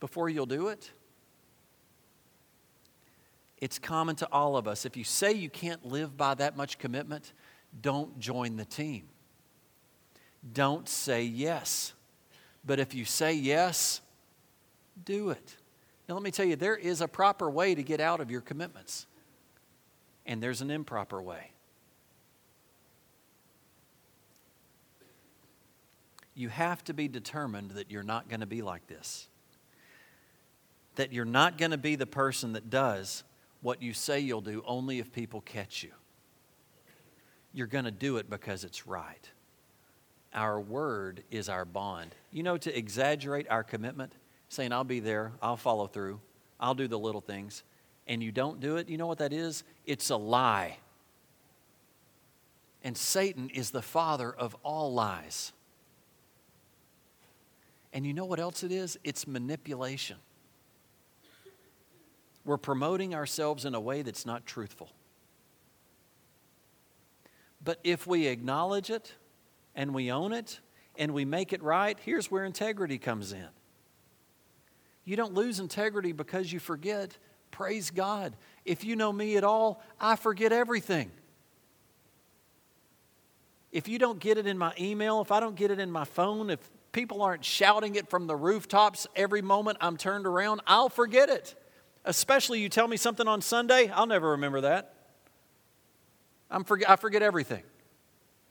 before 0.00 0.28
you'll 0.28 0.46
do 0.46 0.68
it? 0.68 0.90
It's 3.58 3.78
common 3.78 4.16
to 4.16 4.28
all 4.32 4.56
of 4.56 4.66
us. 4.66 4.84
If 4.84 4.96
you 4.96 5.04
say 5.04 5.32
you 5.32 5.48
can't 5.48 5.86
live 5.86 6.16
by 6.16 6.34
that 6.34 6.56
much 6.56 6.78
commitment, 6.78 7.32
don't 7.80 8.18
join 8.18 8.56
the 8.56 8.64
team. 8.64 9.08
Don't 10.52 10.88
say 10.88 11.22
yes. 11.22 11.92
But 12.64 12.80
if 12.80 12.94
you 12.94 13.04
say 13.04 13.34
yes, 13.34 14.00
do 15.04 15.30
it. 15.30 15.56
Now, 16.08 16.14
let 16.14 16.24
me 16.24 16.30
tell 16.30 16.44
you, 16.44 16.56
there 16.56 16.76
is 16.76 17.00
a 17.00 17.08
proper 17.08 17.48
way 17.48 17.74
to 17.74 17.82
get 17.82 18.00
out 18.00 18.20
of 18.20 18.30
your 18.30 18.40
commitments, 18.40 19.06
and 20.26 20.42
there's 20.42 20.60
an 20.60 20.70
improper 20.70 21.22
way. 21.22 21.52
You 26.34 26.48
have 26.48 26.82
to 26.84 26.94
be 26.94 27.08
determined 27.08 27.72
that 27.72 27.90
you're 27.90 28.02
not 28.02 28.28
going 28.28 28.40
to 28.40 28.46
be 28.46 28.62
like 28.62 28.86
this. 28.86 29.28
That 30.96 31.12
you're 31.12 31.24
not 31.24 31.58
going 31.58 31.70
to 31.70 31.78
be 31.78 31.96
the 31.96 32.06
person 32.06 32.52
that 32.54 32.70
does 32.70 33.24
what 33.60 33.82
you 33.82 33.94
say 33.94 34.20
you'll 34.20 34.40
do 34.40 34.62
only 34.66 34.98
if 34.98 35.12
people 35.12 35.40
catch 35.40 35.82
you. 35.82 35.90
You're 37.54 37.66
going 37.66 37.84
to 37.84 37.90
do 37.90 38.16
it 38.16 38.28
because 38.28 38.64
it's 38.64 38.86
right. 38.86 39.30
Our 40.34 40.60
word 40.60 41.22
is 41.30 41.48
our 41.48 41.64
bond. 41.64 42.14
You 42.30 42.42
know, 42.42 42.56
to 42.56 42.76
exaggerate 42.76 43.48
our 43.50 43.62
commitment, 43.62 44.12
saying, 44.48 44.72
I'll 44.72 44.84
be 44.84 45.00
there, 45.00 45.32
I'll 45.42 45.56
follow 45.56 45.86
through, 45.86 46.20
I'll 46.58 46.74
do 46.74 46.88
the 46.88 46.98
little 46.98 47.20
things, 47.20 47.62
and 48.06 48.22
you 48.22 48.32
don't 48.32 48.58
do 48.58 48.76
it, 48.76 48.88
you 48.88 48.96
know 48.98 49.06
what 49.06 49.18
that 49.18 49.32
is? 49.32 49.64
It's 49.86 50.10
a 50.10 50.16
lie. 50.16 50.78
And 52.82 52.96
Satan 52.96 53.50
is 53.50 53.70
the 53.70 53.82
father 53.82 54.32
of 54.32 54.56
all 54.62 54.92
lies. 54.92 55.52
And 57.92 58.06
you 58.06 58.14
know 58.14 58.24
what 58.24 58.40
else 58.40 58.62
it 58.62 58.72
is? 58.72 58.98
It's 59.04 59.26
manipulation. 59.26 60.16
We're 62.44 62.56
promoting 62.56 63.14
ourselves 63.14 63.64
in 63.64 63.74
a 63.74 63.80
way 63.80 64.02
that's 64.02 64.26
not 64.26 64.46
truthful. 64.46 64.90
But 67.64 67.78
if 67.84 68.06
we 68.06 68.26
acknowledge 68.26 68.90
it 68.90 69.14
and 69.74 69.94
we 69.94 70.10
own 70.10 70.32
it 70.32 70.60
and 70.96 71.14
we 71.14 71.24
make 71.24 71.52
it 71.52 71.62
right, 71.62 71.98
here's 72.04 72.30
where 72.30 72.44
integrity 72.44 72.98
comes 72.98 73.32
in. 73.32 73.48
You 75.04 75.16
don't 75.16 75.34
lose 75.34 75.60
integrity 75.60 76.12
because 76.12 76.52
you 76.52 76.58
forget. 76.58 77.16
Praise 77.50 77.90
God. 77.90 78.34
If 78.64 78.84
you 78.84 78.96
know 78.96 79.12
me 79.12 79.36
at 79.36 79.44
all, 79.44 79.82
I 80.00 80.16
forget 80.16 80.52
everything. 80.52 81.10
If 83.70 83.88
you 83.88 83.98
don't 83.98 84.18
get 84.18 84.38
it 84.38 84.46
in 84.46 84.58
my 84.58 84.72
email, 84.78 85.20
if 85.20 85.32
I 85.32 85.40
don't 85.40 85.56
get 85.56 85.70
it 85.70 85.78
in 85.78 85.90
my 85.90 86.04
phone, 86.04 86.50
if 86.50 86.60
people 86.92 87.22
aren't 87.22 87.44
shouting 87.44 87.94
it 87.96 88.08
from 88.08 88.26
the 88.26 88.36
rooftops 88.36 89.06
every 89.16 89.42
moment 89.42 89.78
I'm 89.80 89.96
turned 89.96 90.26
around, 90.26 90.60
I'll 90.66 90.88
forget 90.88 91.28
it. 91.28 91.54
Especially 92.04 92.60
you 92.60 92.68
tell 92.68 92.88
me 92.88 92.96
something 92.96 93.26
on 93.26 93.40
Sunday, 93.40 93.88
I'll 93.88 94.06
never 94.06 94.30
remember 94.32 94.62
that. 94.62 94.94
I'm 96.50 96.64
forget, 96.64 96.90
I 96.90 96.96
forget 96.96 97.22
everything. 97.22 97.62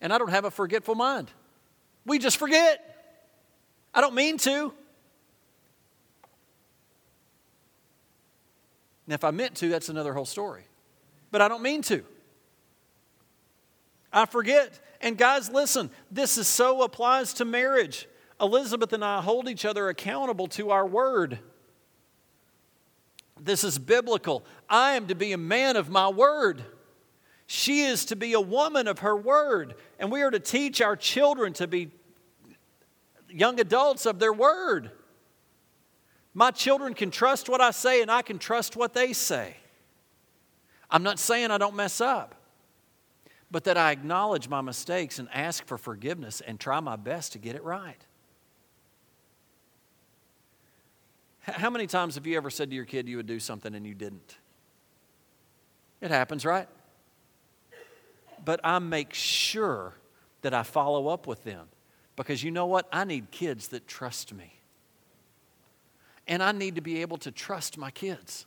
And 0.01 0.12
I 0.12 0.17
don't 0.17 0.30
have 0.30 0.45
a 0.45 0.51
forgetful 0.51 0.95
mind. 0.95 1.30
We 2.06 2.17
just 2.17 2.38
forget. 2.38 2.88
I 3.93 4.01
don't 4.01 4.15
mean 4.15 4.38
to. 4.39 4.73
And 9.06 9.13
if 9.13 9.23
I 9.23 9.32
meant 9.32 9.56
to, 9.56 9.69
that's 9.69 9.89
another 9.89 10.13
whole 10.13 10.25
story. 10.25 10.63
But 11.30 11.41
I 11.41 11.47
don't 11.47 11.62
mean 11.62 11.82
to. 11.84 12.04
I 14.12 14.25
forget. 14.25 14.80
And 15.01 15.17
guys, 15.17 15.49
listen, 15.49 15.89
this 16.10 16.38
is 16.38 16.47
so 16.47 16.84
applies 16.84 17.34
to 17.34 17.45
marriage. 17.45 18.08
Elizabeth 18.41 18.91
and 18.93 19.06
I 19.06 19.21
hold 19.21 19.47
each 19.47 19.65
other 19.65 19.88
accountable 19.89 20.47
to 20.47 20.71
our 20.71 20.86
word. 20.86 21.39
This 23.39 23.63
is 23.63 23.77
biblical. 23.80 24.43
I 24.69 24.93
am 24.93 25.08
to 25.08 25.15
be 25.15 25.32
a 25.32 25.38
man 25.38 25.75
of 25.75 25.89
my 25.89 26.10
word. 26.10 26.63
She 27.47 27.82
is 27.82 28.06
to 28.06 28.15
be 28.15 28.34
a 28.34 28.41
woman 28.41 28.88
of 28.88 28.99
her 28.99 29.15
word. 29.15 29.75
And 29.99 30.12
we 30.12 30.21
are 30.21 30.32
to 30.32 30.39
teach 30.39 30.82
our 30.82 30.95
children 30.95 31.54
to 31.54 31.67
be 31.67 31.91
young 33.30 33.60
adults 33.60 34.06
of 34.06 34.19
their 34.19 34.34
word. 34.34 34.91
My 36.34 36.51
children 36.51 36.93
can 36.93 37.12
trust 37.12 37.49
what 37.49 37.60
I 37.60 37.71
say, 37.71 38.01
and 38.01 38.10
I 38.10 38.21
can 38.21 38.39
trust 38.39 38.75
what 38.75 38.93
they 38.93 39.13
say. 39.13 39.56
I'm 40.89 41.04
not 41.04 41.19
saying 41.19 41.51
I 41.51 41.58
don't 41.58 41.75
mess 41.75 41.99
up, 41.99 42.36
but 43.49 43.65
that 43.65 43.77
I 43.77 43.91
acknowledge 43.91 44.47
my 44.47 44.62
mistakes 44.62 45.19
and 45.19 45.27
ask 45.34 45.65
for 45.65 45.77
forgiveness 45.77 46.41
and 46.41 46.60
try 46.60 46.80
my 46.80 46.95
best 46.95 47.34
to 47.34 47.38
get 47.38 47.56
it 47.56 47.63
right. 47.63 48.06
How 51.41 51.71
many 51.71 51.88
times 51.88 52.15
have 52.15 52.27
you 52.27 52.38
ever 52.38 52.49
said 52.49 52.69
to 52.69 52.75
your 52.75 52.86
kid 52.86 53.10
you 53.10 53.17
would 53.17 53.25
do 53.25 53.39
something 53.39 53.73
and 53.73 53.86
you 53.86 53.95
didn't? 53.95 54.38
It 55.99 56.12
happens, 56.12 56.45
right? 56.45 56.67
But 58.43 58.60
I 58.63 58.80
make 58.80 59.13
sure 59.13 59.93
that 60.41 60.54
I 60.54 60.63
follow 60.63 61.08
up 61.08 61.27
with 61.27 61.43
them 61.43 61.67
because 62.15 62.43
you 62.43 62.51
know 62.51 62.67
what? 62.67 62.88
I 62.91 63.06
need 63.06 63.32
kids 63.32 63.69
that 63.69 63.88
trust 63.88 64.34
me. 64.34 64.60
And 66.27 66.43
I 66.43 66.51
need 66.51 66.75
to 66.75 66.82
be 66.82 67.01
able 67.01 67.17
to 67.17 67.32
trust 67.32 67.77
my 67.77 67.89
kids. 67.89 68.45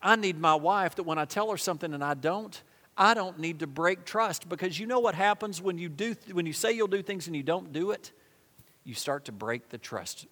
I 0.00 0.16
need 0.16 0.38
my 0.38 0.54
wife 0.54 0.94
that 0.94 1.02
when 1.02 1.18
I 1.18 1.24
tell 1.24 1.50
her 1.50 1.56
something 1.56 1.92
and 1.92 2.02
I 2.02 2.14
don't, 2.14 2.60
I 2.96 3.14
don't 3.14 3.38
need 3.38 3.58
to 3.58 3.66
break 3.66 4.04
trust 4.04 4.48
because 4.48 4.78
you 4.78 4.86
know 4.86 5.00
what 5.00 5.14
happens 5.14 5.60
when 5.60 5.78
you 5.78 5.88
do 5.88 6.14
when 6.32 6.46
you 6.46 6.52
say 6.52 6.72
you'll 6.72 6.86
do 6.86 7.02
things 7.02 7.26
and 7.26 7.34
you 7.34 7.42
don't 7.42 7.72
do 7.72 7.90
it? 7.90 8.12
You 8.84 8.94
start 8.94 9.26
to 9.26 9.32
break 9.32 9.68
the 9.68 9.78
trust 9.78 10.26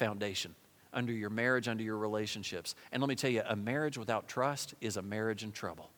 foundation 0.00 0.54
under 0.94 1.12
your 1.12 1.30
marriage, 1.30 1.68
under 1.68 1.82
your 1.82 1.98
relationships. 1.98 2.74
And 2.90 3.02
let 3.02 3.08
me 3.08 3.14
tell 3.14 3.30
you, 3.30 3.42
a 3.46 3.54
marriage 3.54 3.98
without 3.98 4.26
trust 4.26 4.74
is 4.80 4.96
a 4.96 5.02
marriage 5.02 5.44
in 5.44 5.52
trouble. 5.52 5.90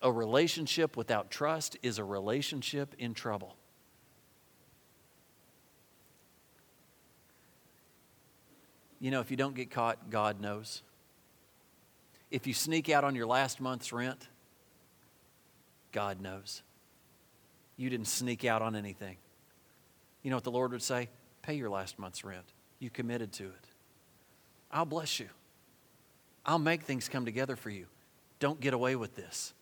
A 0.00 0.10
relationship 0.10 0.96
without 0.96 1.30
trust 1.30 1.76
is 1.82 1.98
a 1.98 2.04
relationship 2.04 2.94
in 2.98 3.12
trouble. 3.12 3.56
You 9.00 9.10
know, 9.10 9.20
if 9.20 9.30
you 9.30 9.36
don't 9.36 9.54
get 9.54 9.70
caught, 9.70 10.10
God 10.10 10.40
knows. 10.40 10.82
If 12.30 12.46
you 12.46 12.54
sneak 12.54 12.88
out 12.88 13.04
on 13.04 13.14
your 13.14 13.26
last 13.26 13.60
month's 13.60 13.92
rent, 13.92 14.26
God 15.92 16.20
knows. 16.20 16.62
You 17.76 17.90
didn't 17.90 18.08
sneak 18.08 18.44
out 18.44 18.62
on 18.62 18.74
anything. 18.74 19.18
You 20.22 20.30
know 20.30 20.36
what 20.36 20.44
the 20.44 20.50
Lord 20.50 20.72
would 20.72 20.82
say? 20.82 21.08
Pay 21.48 21.54
your 21.54 21.70
last 21.70 21.98
month's 21.98 22.24
rent. 22.24 22.44
You 22.78 22.90
committed 22.90 23.32
to 23.32 23.44
it. 23.44 23.64
I'll 24.70 24.84
bless 24.84 25.18
you. 25.18 25.30
I'll 26.44 26.58
make 26.58 26.82
things 26.82 27.08
come 27.08 27.24
together 27.24 27.56
for 27.56 27.70
you. 27.70 27.86
Don't 28.38 28.60
get 28.60 28.74
away 28.74 28.96
with 28.96 29.16
this. 29.16 29.54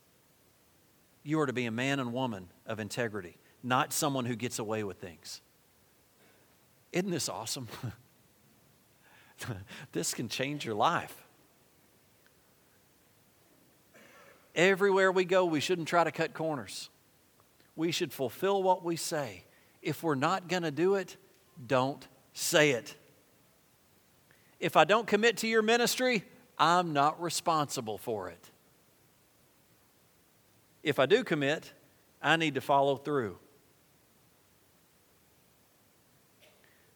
You 1.22 1.38
are 1.38 1.46
to 1.46 1.52
be 1.52 1.64
a 1.66 1.70
man 1.70 2.00
and 2.00 2.12
woman 2.12 2.48
of 2.66 2.80
integrity, 2.80 3.36
not 3.62 3.92
someone 3.92 4.24
who 4.24 4.34
gets 4.34 4.58
away 4.58 4.82
with 4.82 4.96
things. 4.96 5.40
Isn't 6.90 7.12
this 7.12 7.28
awesome? 7.28 7.68
this 9.92 10.12
can 10.12 10.28
change 10.28 10.64
your 10.64 10.74
life. 10.74 11.14
Everywhere 14.56 15.12
we 15.12 15.24
go, 15.24 15.44
we 15.44 15.60
shouldn't 15.60 15.86
try 15.86 16.02
to 16.02 16.10
cut 16.10 16.34
corners. 16.34 16.90
We 17.76 17.92
should 17.92 18.12
fulfill 18.12 18.60
what 18.60 18.82
we 18.84 18.96
say. 18.96 19.44
If 19.82 20.02
we're 20.02 20.16
not 20.16 20.48
going 20.48 20.64
to 20.64 20.72
do 20.72 20.96
it, 20.96 21.16
don't 21.64 22.06
say 22.32 22.70
it. 22.70 22.94
If 24.58 24.76
I 24.76 24.84
don't 24.84 25.06
commit 25.06 25.38
to 25.38 25.46
your 25.46 25.62
ministry, 25.62 26.24
I'm 26.58 26.92
not 26.92 27.20
responsible 27.20 27.98
for 27.98 28.28
it. 28.28 28.50
If 30.82 30.98
I 30.98 31.06
do 31.06 31.24
commit, 31.24 31.72
I 32.22 32.36
need 32.36 32.54
to 32.54 32.60
follow 32.60 32.96
through. 32.96 33.36
I 36.42 36.46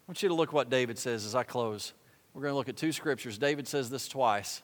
want 0.07 0.23
you 0.23 0.29
to 0.29 0.35
look 0.35 0.53
what 0.53 0.71
David 0.71 0.99
says 0.99 1.25
as 1.25 1.35
I 1.35 1.43
close. 1.43 1.93
We're 2.35 2.43
going 2.43 2.53
to 2.53 2.57
look 2.57 2.69
at 2.69 2.77
two 2.77 2.93
scriptures. 2.93 3.39
David 3.39 3.67
says 3.69 3.91
this 3.91 4.09
twice 4.09 4.63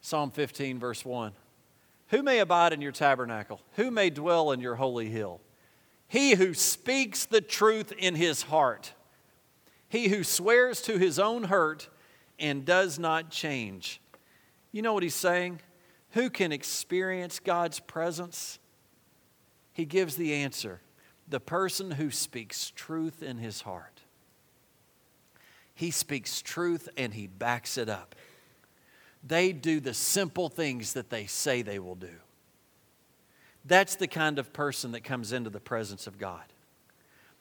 Psalm 0.00 0.30
15, 0.30 0.78
verse 0.78 1.04
1. 1.04 1.32
Who 2.08 2.22
may 2.22 2.40
abide 2.40 2.72
in 2.72 2.82
your 2.82 2.92
tabernacle? 2.92 3.60
Who 3.76 3.90
may 3.90 4.10
dwell 4.10 4.52
in 4.52 4.60
your 4.60 4.74
holy 4.74 5.08
hill? 5.08 5.40
He 6.12 6.34
who 6.34 6.52
speaks 6.52 7.24
the 7.24 7.40
truth 7.40 7.90
in 7.90 8.16
his 8.16 8.42
heart, 8.42 8.92
he 9.88 10.08
who 10.08 10.24
swears 10.24 10.82
to 10.82 10.98
his 10.98 11.18
own 11.18 11.44
hurt 11.44 11.88
and 12.38 12.66
does 12.66 12.98
not 12.98 13.30
change. 13.30 13.98
You 14.72 14.82
know 14.82 14.92
what 14.92 15.02
he's 15.02 15.14
saying? 15.14 15.62
Who 16.10 16.28
can 16.28 16.52
experience 16.52 17.38
God's 17.38 17.80
presence? 17.80 18.58
He 19.72 19.86
gives 19.86 20.16
the 20.16 20.34
answer 20.34 20.82
the 21.28 21.40
person 21.40 21.92
who 21.92 22.10
speaks 22.10 22.70
truth 22.72 23.22
in 23.22 23.38
his 23.38 23.62
heart. 23.62 24.02
He 25.74 25.90
speaks 25.90 26.42
truth 26.42 26.90
and 26.98 27.14
he 27.14 27.26
backs 27.26 27.78
it 27.78 27.88
up. 27.88 28.14
They 29.26 29.52
do 29.52 29.80
the 29.80 29.94
simple 29.94 30.50
things 30.50 30.92
that 30.92 31.08
they 31.08 31.24
say 31.24 31.62
they 31.62 31.78
will 31.78 31.94
do. 31.94 32.16
That's 33.64 33.96
the 33.96 34.08
kind 34.08 34.38
of 34.38 34.52
person 34.52 34.92
that 34.92 35.04
comes 35.04 35.32
into 35.32 35.50
the 35.50 35.60
presence 35.60 36.06
of 36.06 36.18
God. 36.18 36.42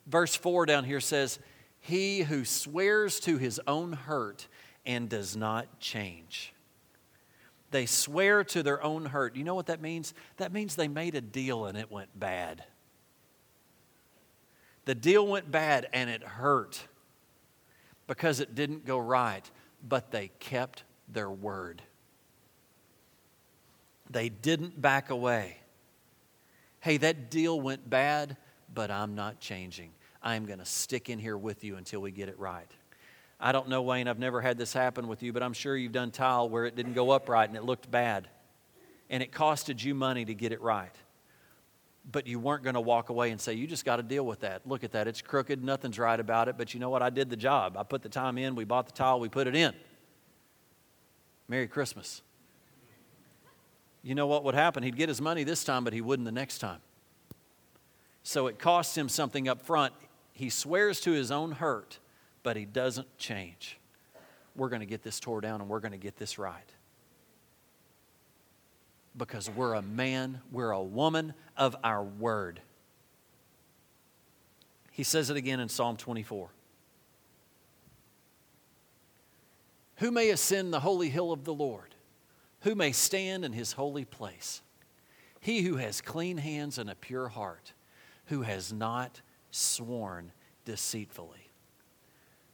Verse 0.07 0.35
4 0.35 0.65
down 0.65 0.83
here 0.83 0.99
says, 0.99 1.39
He 1.79 2.21
who 2.21 2.45
swears 2.45 3.19
to 3.21 3.37
his 3.37 3.59
own 3.67 3.93
hurt 3.93 4.47
and 4.85 5.09
does 5.09 5.35
not 5.35 5.79
change. 5.79 6.53
They 7.71 7.85
swear 7.85 8.43
to 8.45 8.63
their 8.63 8.83
own 8.83 9.05
hurt. 9.05 9.35
You 9.35 9.43
know 9.43 9.55
what 9.55 9.67
that 9.67 9.81
means? 9.81 10.13
That 10.37 10.51
means 10.51 10.75
they 10.75 10.89
made 10.89 11.15
a 11.15 11.21
deal 11.21 11.65
and 11.65 11.77
it 11.77 11.89
went 11.89 12.17
bad. 12.19 12.65
The 14.85 14.95
deal 14.95 15.25
went 15.25 15.49
bad 15.49 15.87
and 15.93 16.09
it 16.09 16.23
hurt 16.23 16.83
because 18.07 18.41
it 18.41 18.55
didn't 18.55 18.85
go 18.85 18.97
right, 18.97 19.49
but 19.87 20.11
they 20.11 20.31
kept 20.39 20.83
their 21.07 21.29
word. 21.29 21.81
They 24.09 24.27
didn't 24.27 24.81
back 24.81 25.09
away. 25.09 25.60
Hey, 26.81 26.97
that 26.97 27.29
deal 27.29 27.61
went 27.61 27.87
bad, 27.87 28.37
but 28.73 28.89
I'm 28.89 29.13
not 29.13 29.39
changing. 29.39 29.91
I'm 30.21 30.45
going 30.45 30.59
to 30.59 30.65
stick 30.65 31.09
in 31.09 31.19
here 31.19 31.37
with 31.37 31.63
you 31.63 31.77
until 31.77 32.01
we 32.01 32.11
get 32.11 32.27
it 32.27 32.37
right. 32.39 32.69
I 33.39 33.51
don't 33.51 33.69
know, 33.69 33.83
Wayne, 33.83 34.07
I've 34.07 34.19
never 34.19 34.41
had 34.41 34.57
this 34.57 34.73
happen 34.73 35.07
with 35.07 35.21
you, 35.21 35.31
but 35.31 35.43
I'm 35.43 35.53
sure 35.53 35.77
you've 35.77 35.91
done 35.91 36.09
tile 36.09 36.49
where 36.49 36.65
it 36.65 36.75
didn't 36.75 36.93
go 36.93 37.11
up 37.11 37.29
right 37.29 37.47
and 37.47 37.55
it 37.55 37.63
looked 37.63 37.89
bad. 37.89 38.27
And 39.11 39.21
it 39.21 39.31
costed 39.31 39.83
you 39.83 39.93
money 39.93 40.25
to 40.25 40.33
get 40.33 40.51
it 40.51 40.61
right. 40.61 40.93
But 42.11 42.25
you 42.25 42.39
weren't 42.39 42.63
going 42.63 42.73
to 42.73 42.81
walk 42.81 43.09
away 43.09 43.29
and 43.29 43.39
say, 43.39 43.53
You 43.53 43.67
just 43.67 43.85
got 43.85 43.97
to 43.97 44.03
deal 44.03 44.25
with 44.25 44.39
that. 44.39 44.65
Look 44.65 44.83
at 44.83 44.93
that. 44.93 45.07
It's 45.07 45.21
crooked. 45.21 45.63
Nothing's 45.63 45.99
right 45.99 46.19
about 46.19 46.47
it. 46.47 46.57
But 46.57 46.73
you 46.73 46.79
know 46.79 46.89
what? 46.89 47.03
I 47.03 47.11
did 47.11 47.29
the 47.29 47.35
job. 47.35 47.77
I 47.77 47.83
put 47.83 48.01
the 48.01 48.09
time 48.09 48.39
in. 48.39 48.55
We 48.55 48.63
bought 48.63 48.87
the 48.87 48.93
tile. 48.93 49.19
We 49.19 49.29
put 49.29 49.45
it 49.45 49.55
in. 49.55 49.73
Merry 51.47 51.67
Christmas. 51.67 52.23
You 54.03 54.15
know 54.15 54.27
what 54.27 54.43
would 54.43 54.55
happen? 54.55 54.83
He'd 54.83 54.95
get 54.95 55.09
his 55.09 55.21
money 55.21 55.43
this 55.43 55.63
time, 55.63 55.83
but 55.83 55.93
he 55.93 56.01
wouldn't 56.01 56.25
the 56.25 56.31
next 56.31 56.57
time. 56.57 56.79
So 58.23 58.47
it 58.47 58.59
costs 58.59 58.97
him 58.97 59.09
something 59.09 59.47
up 59.47 59.61
front. 59.61 59.93
He 60.33 60.49
swears 60.49 60.99
to 61.01 61.11
his 61.11 61.31
own 61.31 61.53
hurt 61.53 61.99
but 62.43 62.57
he 62.57 62.65
doesn't 62.65 63.17
change. 63.17 63.77
We're 64.55 64.69
going 64.69 64.81
to 64.81 64.85
get 64.85 65.03
this 65.03 65.19
tore 65.19 65.41
down 65.41 65.61
and 65.61 65.69
we're 65.69 65.79
going 65.79 65.93
to 65.93 65.97
get 65.97 66.17
this 66.17 66.37
right. 66.37 66.69
Because 69.17 69.49
we're 69.49 69.73
a 69.73 69.81
man, 69.81 70.41
we're 70.51 70.71
a 70.71 70.81
woman 70.81 71.33
of 71.57 71.75
our 71.83 72.03
word. 72.03 72.61
He 74.91 75.03
says 75.03 75.29
it 75.29 75.37
again 75.37 75.59
in 75.59 75.69
Psalm 75.69 75.97
24. 75.97 76.49
Who 79.97 80.11
may 80.11 80.29
ascend 80.29 80.73
the 80.73 80.79
holy 80.79 81.09
hill 81.09 81.31
of 81.31 81.43
the 81.43 81.53
Lord? 81.53 81.90
Who 82.61 82.75
may 82.75 82.91
stand 82.91 83.43
in 83.43 83.53
his 83.53 83.73
holy 83.73 84.05
place? 84.05 84.61
He 85.39 85.63
who 85.63 85.77
has 85.77 86.01
clean 86.01 86.37
hands 86.37 86.77
and 86.77 86.89
a 86.89 86.95
pure 86.95 87.29
heart, 87.29 87.73
who 88.25 88.43
has 88.43 88.71
not 88.71 89.21
sworn 89.49 90.31
deceitfully. 90.65 91.49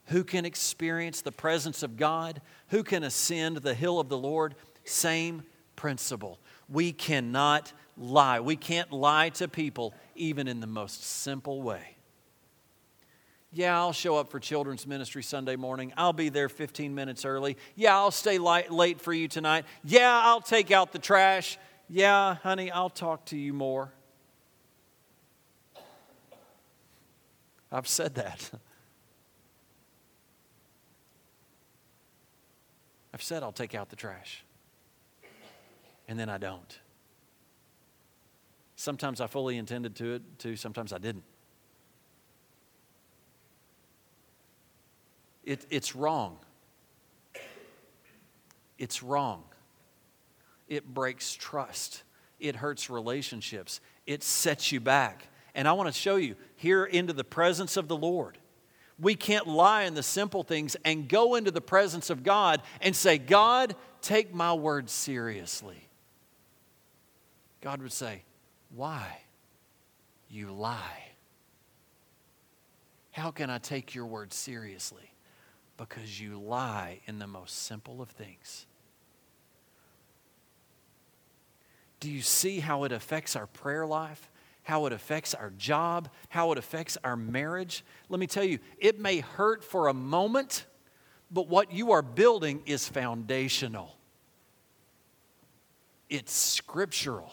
Who 0.06 0.24
can 0.24 0.46
experience 0.46 1.20
the 1.20 1.32
presence 1.32 1.82
of 1.82 1.98
God? 1.98 2.40
Who 2.68 2.82
can 2.82 3.02
ascend 3.02 3.58
the 3.58 3.74
hill 3.74 4.00
of 4.00 4.08
the 4.08 4.16
Lord? 4.16 4.54
Same 4.84 5.42
principle. 5.76 6.38
We 6.70 6.92
cannot 6.92 7.74
lie. 7.98 8.40
We 8.40 8.56
can't 8.56 8.90
lie 8.90 9.28
to 9.30 9.48
people 9.48 9.92
even 10.14 10.48
in 10.48 10.60
the 10.60 10.66
most 10.66 11.04
simple 11.04 11.60
way. 11.60 11.97
Yeah, 13.52 13.78
I'll 13.78 13.92
show 13.92 14.16
up 14.16 14.30
for 14.30 14.38
children's 14.38 14.86
ministry 14.86 15.22
Sunday 15.22 15.56
morning. 15.56 15.94
I'll 15.96 16.12
be 16.12 16.28
there 16.28 16.50
15 16.50 16.94
minutes 16.94 17.24
early. 17.24 17.56
Yeah, 17.76 17.96
I'll 17.96 18.10
stay 18.10 18.36
light, 18.38 18.70
late 18.70 19.00
for 19.00 19.12
you 19.12 19.26
tonight. 19.26 19.64
Yeah, 19.84 20.20
I'll 20.24 20.42
take 20.42 20.70
out 20.70 20.92
the 20.92 20.98
trash. 20.98 21.58
Yeah, 21.88 22.34
honey, 22.42 22.70
I'll 22.70 22.90
talk 22.90 23.24
to 23.26 23.38
you 23.38 23.54
more. 23.54 23.90
I've 27.72 27.88
said 27.88 28.16
that. 28.16 28.50
I've 33.14 33.22
said 33.22 33.42
I'll 33.42 33.52
take 33.52 33.74
out 33.74 33.88
the 33.88 33.96
trash, 33.96 34.44
and 36.06 36.18
then 36.18 36.28
I 36.28 36.36
don't. 36.36 36.78
Sometimes 38.76 39.20
I 39.20 39.26
fully 39.26 39.56
intended 39.56 39.96
to 39.96 40.14
it 40.14 40.38
to, 40.40 40.54
sometimes 40.56 40.92
I 40.92 40.98
didn't. 40.98 41.24
It, 45.48 45.66
it's 45.70 45.96
wrong. 45.96 46.38
It's 48.78 49.02
wrong. 49.02 49.42
It 50.68 50.86
breaks 50.92 51.34
trust. 51.34 52.02
It 52.38 52.54
hurts 52.54 52.90
relationships. 52.90 53.80
It 54.06 54.22
sets 54.22 54.70
you 54.70 54.80
back. 54.80 55.26
And 55.54 55.66
I 55.66 55.72
want 55.72 55.88
to 55.88 55.92
show 55.92 56.16
you 56.16 56.36
here 56.56 56.84
into 56.84 57.12
the 57.12 57.24
presence 57.24 57.76
of 57.76 57.88
the 57.88 57.96
Lord 57.96 58.38
we 59.00 59.14
can't 59.14 59.46
lie 59.46 59.84
in 59.84 59.94
the 59.94 60.02
simple 60.02 60.42
things 60.42 60.76
and 60.84 61.08
go 61.08 61.36
into 61.36 61.50
the 61.50 61.60
presence 61.60 62.10
of 62.10 62.22
God 62.24 62.62
and 62.80 62.94
say, 62.94 63.18
God, 63.18 63.76
take 64.02 64.34
my 64.34 64.52
word 64.54 64.90
seriously. 64.90 65.88
God 67.60 67.80
would 67.82 67.92
say, 67.92 68.22
Why? 68.74 69.20
You 70.30 70.50
lie. 70.52 71.04
How 73.12 73.30
can 73.30 73.50
I 73.50 73.58
take 73.58 73.94
your 73.94 74.06
word 74.06 74.32
seriously? 74.32 75.10
Because 75.78 76.20
you 76.20 76.38
lie 76.38 77.00
in 77.06 77.18
the 77.18 77.26
most 77.26 77.62
simple 77.62 78.02
of 78.02 78.10
things. 78.10 78.66
Do 82.00 82.10
you 82.10 82.20
see 82.20 82.60
how 82.60 82.84
it 82.84 82.92
affects 82.92 83.34
our 83.34 83.46
prayer 83.46 83.86
life? 83.86 84.30
how 84.68 84.84
it 84.84 84.92
affects 84.92 85.32
our 85.32 85.48
job, 85.56 86.10
how 86.28 86.52
it 86.52 86.58
affects 86.58 86.98
our 87.02 87.16
marriage. 87.16 87.82
Let 88.10 88.20
me 88.20 88.26
tell 88.26 88.44
you, 88.44 88.58
it 88.76 89.00
may 89.00 89.20
hurt 89.20 89.64
for 89.64 89.88
a 89.88 89.94
moment, 89.94 90.66
but 91.30 91.48
what 91.48 91.72
you 91.72 91.92
are 91.92 92.02
building 92.02 92.62
is 92.66 92.86
foundational, 92.86 93.96
it's 96.10 96.32
scriptural, 96.32 97.32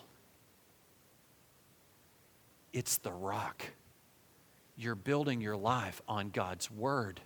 it's 2.71 2.99
the 2.99 3.11
rock. 3.11 3.65
You're 4.77 4.95
building 4.95 5.41
your 5.41 5.57
life 5.57 6.01
on 6.07 6.29
God's 6.29 6.71
word, 6.71 7.19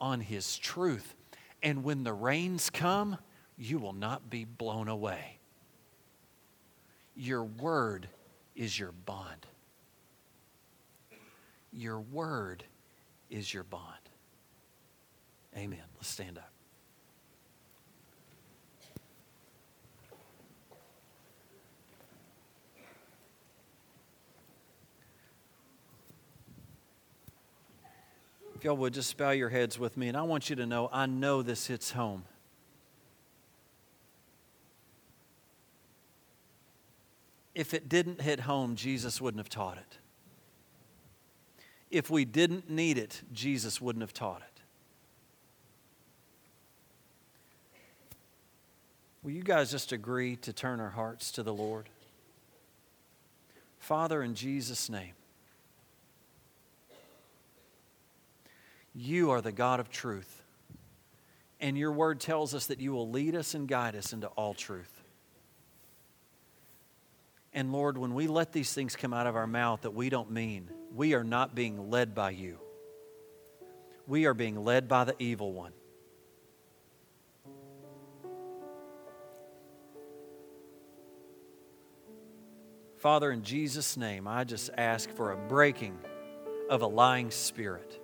on 0.00 0.20
His 0.20 0.58
truth. 0.58 1.14
And 1.62 1.84
when 1.84 2.04
the 2.04 2.12
rains 2.12 2.70
come, 2.70 3.18
you 3.56 3.78
will 3.78 3.92
not 3.92 4.30
be 4.30 4.44
blown 4.44 4.88
away. 4.88 5.38
Your 7.14 7.44
word 7.44 8.08
is 8.56 8.78
your 8.78 8.92
bond. 8.92 9.46
Your 11.72 12.00
word 12.00 12.64
is 13.28 13.52
your 13.52 13.64
bond. 13.64 13.84
Amen. 15.56 15.82
Let's 15.96 16.08
stand 16.08 16.38
up. 16.38 16.49
If 28.60 28.64
y'all 28.64 28.76
would 28.76 28.92
just 28.92 29.16
bow 29.16 29.30
your 29.30 29.48
heads 29.48 29.78
with 29.78 29.96
me, 29.96 30.08
and 30.08 30.16
I 30.18 30.20
want 30.20 30.50
you 30.50 30.56
to 30.56 30.66
know 30.66 30.90
I 30.92 31.06
know 31.06 31.40
this 31.40 31.66
hits 31.66 31.92
home. 31.92 32.24
if 37.60 37.74
it 37.74 37.88
didn't 37.88 38.20
hit 38.20 38.40
home, 38.40 38.74
Jesus 38.74 39.20
wouldn't 39.20 39.38
have 39.38 39.48
taught 39.48 39.76
it. 39.76 39.98
If 41.90 42.08
we 42.08 42.24
didn't 42.24 42.70
need 42.70 42.96
it, 42.96 43.22
Jesus 43.32 43.80
wouldn't 43.80 44.02
have 44.02 44.14
taught 44.14 44.40
it. 44.40 44.62
Will 49.22 49.32
you 49.32 49.42
guys 49.42 49.70
just 49.70 49.92
agree 49.92 50.36
to 50.36 50.52
turn 50.52 50.80
our 50.80 50.90
hearts 50.90 51.30
to 51.32 51.42
the 51.42 51.52
Lord? 51.52 51.88
Father, 53.78 54.22
in 54.22 54.34
Jesus' 54.34 54.88
name, 54.88 55.12
you 58.94 59.30
are 59.30 59.40
the 59.40 59.52
God 59.52 59.80
of 59.80 59.90
truth. 59.90 60.42
And 61.60 61.76
your 61.76 61.92
word 61.92 62.20
tells 62.20 62.54
us 62.54 62.66
that 62.66 62.80
you 62.80 62.92
will 62.92 63.10
lead 63.10 63.34
us 63.34 63.54
and 63.54 63.68
guide 63.68 63.94
us 63.94 64.12
into 64.12 64.28
all 64.28 64.54
truth. 64.54 65.02
And 67.52 67.72
Lord, 67.72 67.98
when 67.98 68.14
we 68.14 68.28
let 68.28 68.52
these 68.52 68.72
things 68.72 68.96
come 68.96 69.12
out 69.12 69.26
of 69.26 69.36
our 69.36 69.46
mouth 69.46 69.82
that 69.82 69.92
we 69.92 70.08
don't 70.08 70.30
mean, 70.30 70.70
we 70.94 71.14
are 71.14 71.24
not 71.24 71.54
being 71.54 71.90
led 71.90 72.14
by 72.14 72.30
you. 72.30 72.58
We 74.06 74.26
are 74.26 74.34
being 74.34 74.64
led 74.64 74.88
by 74.88 75.04
the 75.04 75.14
evil 75.18 75.52
one. 75.52 75.72
Father, 82.96 83.30
in 83.30 83.42
Jesus' 83.42 83.96
name, 83.96 84.28
I 84.28 84.44
just 84.44 84.70
ask 84.76 85.10
for 85.10 85.32
a 85.32 85.36
breaking 85.36 85.98
of 86.68 86.82
a 86.82 86.86
lying 86.86 87.30
spirit. 87.30 87.99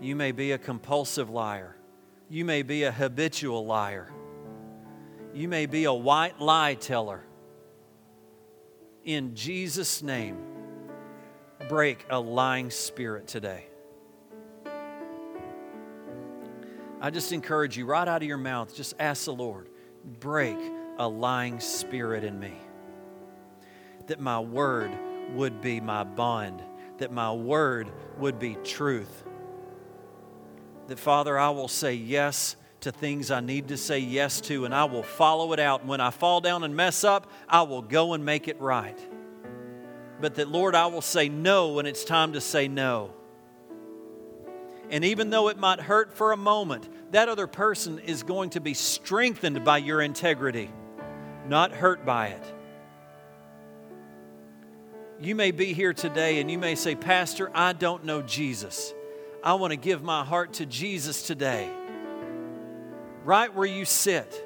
You 0.00 0.14
may 0.14 0.32
be 0.32 0.52
a 0.52 0.58
compulsive 0.58 1.28
liar. 1.28 1.76
You 2.28 2.44
may 2.44 2.62
be 2.62 2.84
a 2.84 2.92
habitual 2.92 3.66
liar. 3.66 4.12
You 5.34 5.48
may 5.48 5.66
be 5.66 5.84
a 5.84 5.92
white 5.92 6.40
lie 6.40 6.74
teller. 6.74 7.24
In 9.04 9.34
Jesus' 9.34 10.02
name, 10.02 10.38
break 11.68 12.06
a 12.10 12.20
lying 12.20 12.70
spirit 12.70 13.26
today. 13.26 13.66
I 17.00 17.10
just 17.10 17.32
encourage 17.32 17.76
you 17.76 17.86
right 17.86 18.06
out 18.06 18.22
of 18.22 18.28
your 18.28 18.38
mouth, 18.38 18.74
just 18.74 18.94
ask 18.98 19.24
the 19.26 19.32
Lord, 19.32 19.68
break 20.20 20.58
a 20.98 21.08
lying 21.08 21.60
spirit 21.60 22.24
in 22.24 22.38
me. 22.38 22.54
That 24.08 24.20
my 24.20 24.40
word 24.40 24.90
would 25.34 25.60
be 25.60 25.80
my 25.80 26.04
bond, 26.04 26.62
that 26.98 27.12
my 27.12 27.32
word 27.32 27.90
would 28.18 28.38
be 28.38 28.56
truth. 28.64 29.24
That, 30.88 30.98
Father, 30.98 31.38
I 31.38 31.50
will 31.50 31.68
say 31.68 31.94
yes 31.94 32.56
to 32.80 32.92
things 32.92 33.30
I 33.30 33.40
need 33.40 33.68
to 33.68 33.76
say 33.76 33.98
yes 33.98 34.40
to, 34.42 34.64
and 34.64 34.74
I 34.74 34.84
will 34.84 35.02
follow 35.02 35.52
it 35.52 35.60
out. 35.60 35.80
And 35.80 35.88
when 35.88 36.00
I 36.00 36.10
fall 36.10 36.40
down 36.40 36.64
and 36.64 36.74
mess 36.74 37.04
up, 37.04 37.30
I 37.48 37.62
will 37.62 37.82
go 37.82 38.14
and 38.14 38.24
make 38.24 38.48
it 38.48 38.60
right. 38.60 38.98
But 40.20 40.36
that, 40.36 40.48
Lord, 40.48 40.74
I 40.74 40.86
will 40.86 41.02
say 41.02 41.28
no 41.28 41.74
when 41.74 41.86
it's 41.86 42.04
time 42.04 42.32
to 42.32 42.40
say 42.40 42.68
no. 42.68 43.12
And 44.90 45.04
even 45.04 45.30
though 45.30 45.48
it 45.48 45.58
might 45.58 45.80
hurt 45.80 46.14
for 46.14 46.32
a 46.32 46.36
moment, 46.36 46.88
that 47.12 47.28
other 47.28 47.46
person 47.46 47.98
is 47.98 48.22
going 48.22 48.50
to 48.50 48.60
be 48.60 48.74
strengthened 48.74 49.64
by 49.64 49.78
your 49.78 50.00
integrity, 50.00 50.70
not 51.46 51.72
hurt 51.72 52.06
by 52.06 52.28
it. 52.28 52.54
You 55.20 55.34
may 55.34 55.50
be 55.50 55.72
here 55.72 55.92
today 55.92 56.40
and 56.40 56.50
you 56.50 56.58
may 56.58 56.76
say, 56.76 56.94
Pastor, 56.94 57.50
I 57.52 57.72
don't 57.72 58.04
know 58.04 58.22
Jesus. 58.22 58.94
I 59.48 59.54
want 59.54 59.70
to 59.70 59.78
give 59.78 60.02
my 60.02 60.26
heart 60.26 60.52
to 60.54 60.66
Jesus 60.66 61.22
today. 61.22 61.70
Right 63.24 63.54
where 63.54 63.64
you 63.66 63.86
sit. 63.86 64.44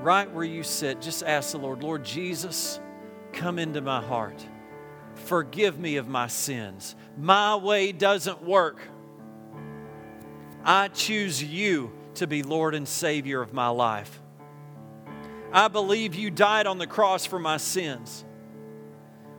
Right 0.00 0.28
where 0.28 0.42
you 0.42 0.64
sit, 0.64 1.00
just 1.00 1.22
ask 1.22 1.52
the 1.52 1.58
Lord, 1.58 1.84
Lord 1.84 2.04
Jesus, 2.04 2.80
come 3.32 3.60
into 3.60 3.80
my 3.80 4.02
heart. 4.02 4.44
Forgive 5.14 5.78
me 5.78 5.94
of 5.94 6.08
my 6.08 6.26
sins. 6.26 6.96
My 7.16 7.54
way 7.54 7.92
doesn't 7.92 8.42
work. 8.42 8.80
I 10.64 10.88
choose 10.88 11.40
you 11.40 11.92
to 12.14 12.26
be 12.26 12.42
Lord 12.42 12.74
and 12.74 12.88
Savior 12.88 13.42
of 13.42 13.52
my 13.52 13.68
life. 13.68 14.20
I 15.52 15.68
believe 15.68 16.16
you 16.16 16.32
died 16.32 16.66
on 16.66 16.78
the 16.78 16.88
cross 16.88 17.26
for 17.26 17.38
my 17.38 17.58
sins, 17.58 18.24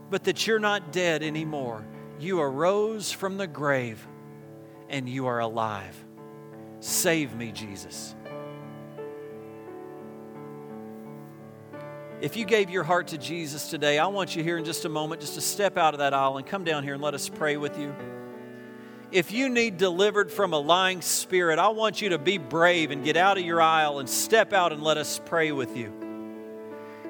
but 0.09 0.23
that 0.25 0.47
you're 0.47 0.59
not 0.59 0.91
dead 0.91 1.23
anymore. 1.23 1.85
You 2.19 2.39
arose 2.39 3.11
from 3.11 3.37
the 3.37 3.47
grave 3.47 4.05
and 4.89 5.07
you 5.07 5.27
are 5.27 5.39
alive. 5.39 5.95
Save 6.79 7.35
me, 7.35 7.51
Jesus. 7.51 8.15
If 12.19 12.35
you 12.35 12.45
gave 12.45 12.69
your 12.69 12.83
heart 12.83 13.07
to 13.09 13.17
Jesus 13.17 13.69
today, 13.69 13.99
I 13.99 14.07
want 14.07 14.35
you 14.35 14.43
here 14.43 14.57
in 14.57 14.65
just 14.65 14.85
a 14.85 14.89
moment 14.89 15.21
just 15.21 15.35
to 15.35 15.41
step 15.41 15.77
out 15.77 15.93
of 15.93 15.99
that 15.99 16.13
aisle 16.13 16.37
and 16.37 16.47
come 16.47 16.63
down 16.63 16.83
here 16.83 16.93
and 16.93 17.03
let 17.03 17.13
us 17.13 17.29
pray 17.29 17.57
with 17.57 17.77
you. 17.77 17.93
If 19.11 19.31
you 19.31 19.49
need 19.49 19.77
delivered 19.77 20.31
from 20.31 20.53
a 20.53 20.59
lying 20.59 21.01
spirit, 21.01 21.59
I 21.59 21.69
want 21.69 22.01
you 22.01 22.09
to 22.09 22.17
be 22.17 22.37
brave 22.37 22.91
and 22.91 23.03
get 23.03 23.17
out 23.17 23.37
of 23.37 23.45
your 23.45 23.61
aisle 23.61 23.99
and 23.99 24.09
step 24.09 24.51
out 24.51 24.73
and 24.73 24.81
let 24.81 24.97
us 24.97 25.21
pray 25.25 25.51
with 25.51 25.77
you. 25.77 26.06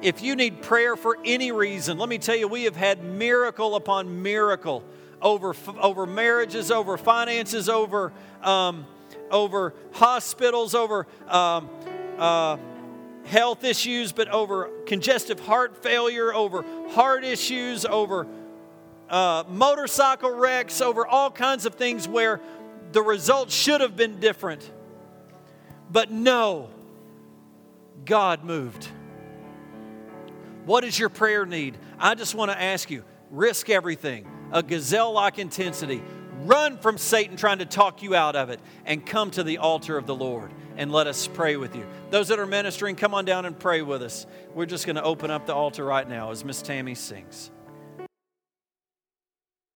If 0.01 0.21
you 0.21 0.35
need 0.35 0.61
prayer 0.61 0.95
for 0.95 1.17
any 1.25 1.51
reason, 1.51 1.97
let 1.97 2.07
me 2.07 2.17
tell 2.19 2.35
you, 2.35 2.47
we 2.47 2.65
have 2.65 2.75
had 2.75 3.03
miracle 3.03 3.75
upon 3.75 4.21
miracle 4.21 4.83
over, 5.21 5.55
over 5.79 6.05
marriages, 6.05 6.69
over 6.69 6.97
finances, 6.97 7.67
over, 7.67 8.13
um, 8.43 8.85
over 9.31 9.73
hospitals, 9.93 10.75
over 10.75 11.07
um, 11.27 11.69
uh, 12.19 12.57
health 13.25 13.63
issues, 13.63 14.11
but 14.11 14.27
over 14.27 14.69
congestive 14.85 15.39
heart 15.39 15.81
failure, 15.81 16.33
over 16.33 16.63
heart 16.91 17.23
issues, 17.23 17.83
over 17.83 18.27
uh, 19.09 19.43
motorcycle 19.49 20.31
wrecks, 20.31 20.79
over 20.79 21.07
all 21.07 21.31
kinds 21.31 21.65
of 21.65 21.75
things 21.75 22.07
where 22.07 22.39
the 22.91 23.01
results 23.01 23.55
should 23.55 23.81
have 23.81 23.95
been 23.95 24.19
different. 24.19 24.69
But 25.89 26.11
no, 26.11 26.69
God 28.05 28.43
moved. 28.43 28.89
What 30.68 30.84
is 30.84 30.99
your 30.99 31.07
prayer 31.07 31.45
need? 31.45 31.78
I 31.97 32.13
just 32.13 32.36
want 32.36 32.51
to 32.51 32.61
ask 32.61 32.91
you 32.91 33.05
risk 33.32 33.70
everything, 33.70 34.28
a 34.51 34.61
gazelle 34.61 35.13
like 35.13 35.39
intensity. 35.39 36.03
Run 36.41 36.78
from 36.78 36.97
Satan 36.97 37.38
trying 37.38 37.59
to 37.59 37.65
talk 37.65 38.03
you 38.03 38.15
out 38.15 38.36
of 38.36 38.49
it 38.49 38.59
and 38.86 39.05
come 39.05 39.32
to 39.32 39.43
the 39.43 39.59
altar 39.59 39.97
of 39.97 40.05
the 40.05 40.13
Lord 40.13 40.51
and 40.76 40.91
let 40.91 41.07
us 41.07 41.26
pray 41.26 41.55
with 41.55 41.74
you. 41.74 41.86
Those 42.09 42.28
that 42.28 42.38
are 42.38 42.45
ministering, 42.45 42.97
come 42.97 43.13
on 43.13 43.24
down 43.24 43.45
and 43.45 43.57
pray 43.57 43.82
with 43.82 44.03
us. 44.03 44.28
We're 44.53 44.65
just 44.65 44.86
going 44.86 44.97
to 44.97 45.03
open 45.03 45.32
up 45.32 45.45
the 45.45 45.55
altar 45.55 45.86
right 45.86 46.07
now 46.07 46.32
as 46.32 46.43
Miss 46.43 46.61
Tammy 46.61 46.95
sings. 46.95 47.49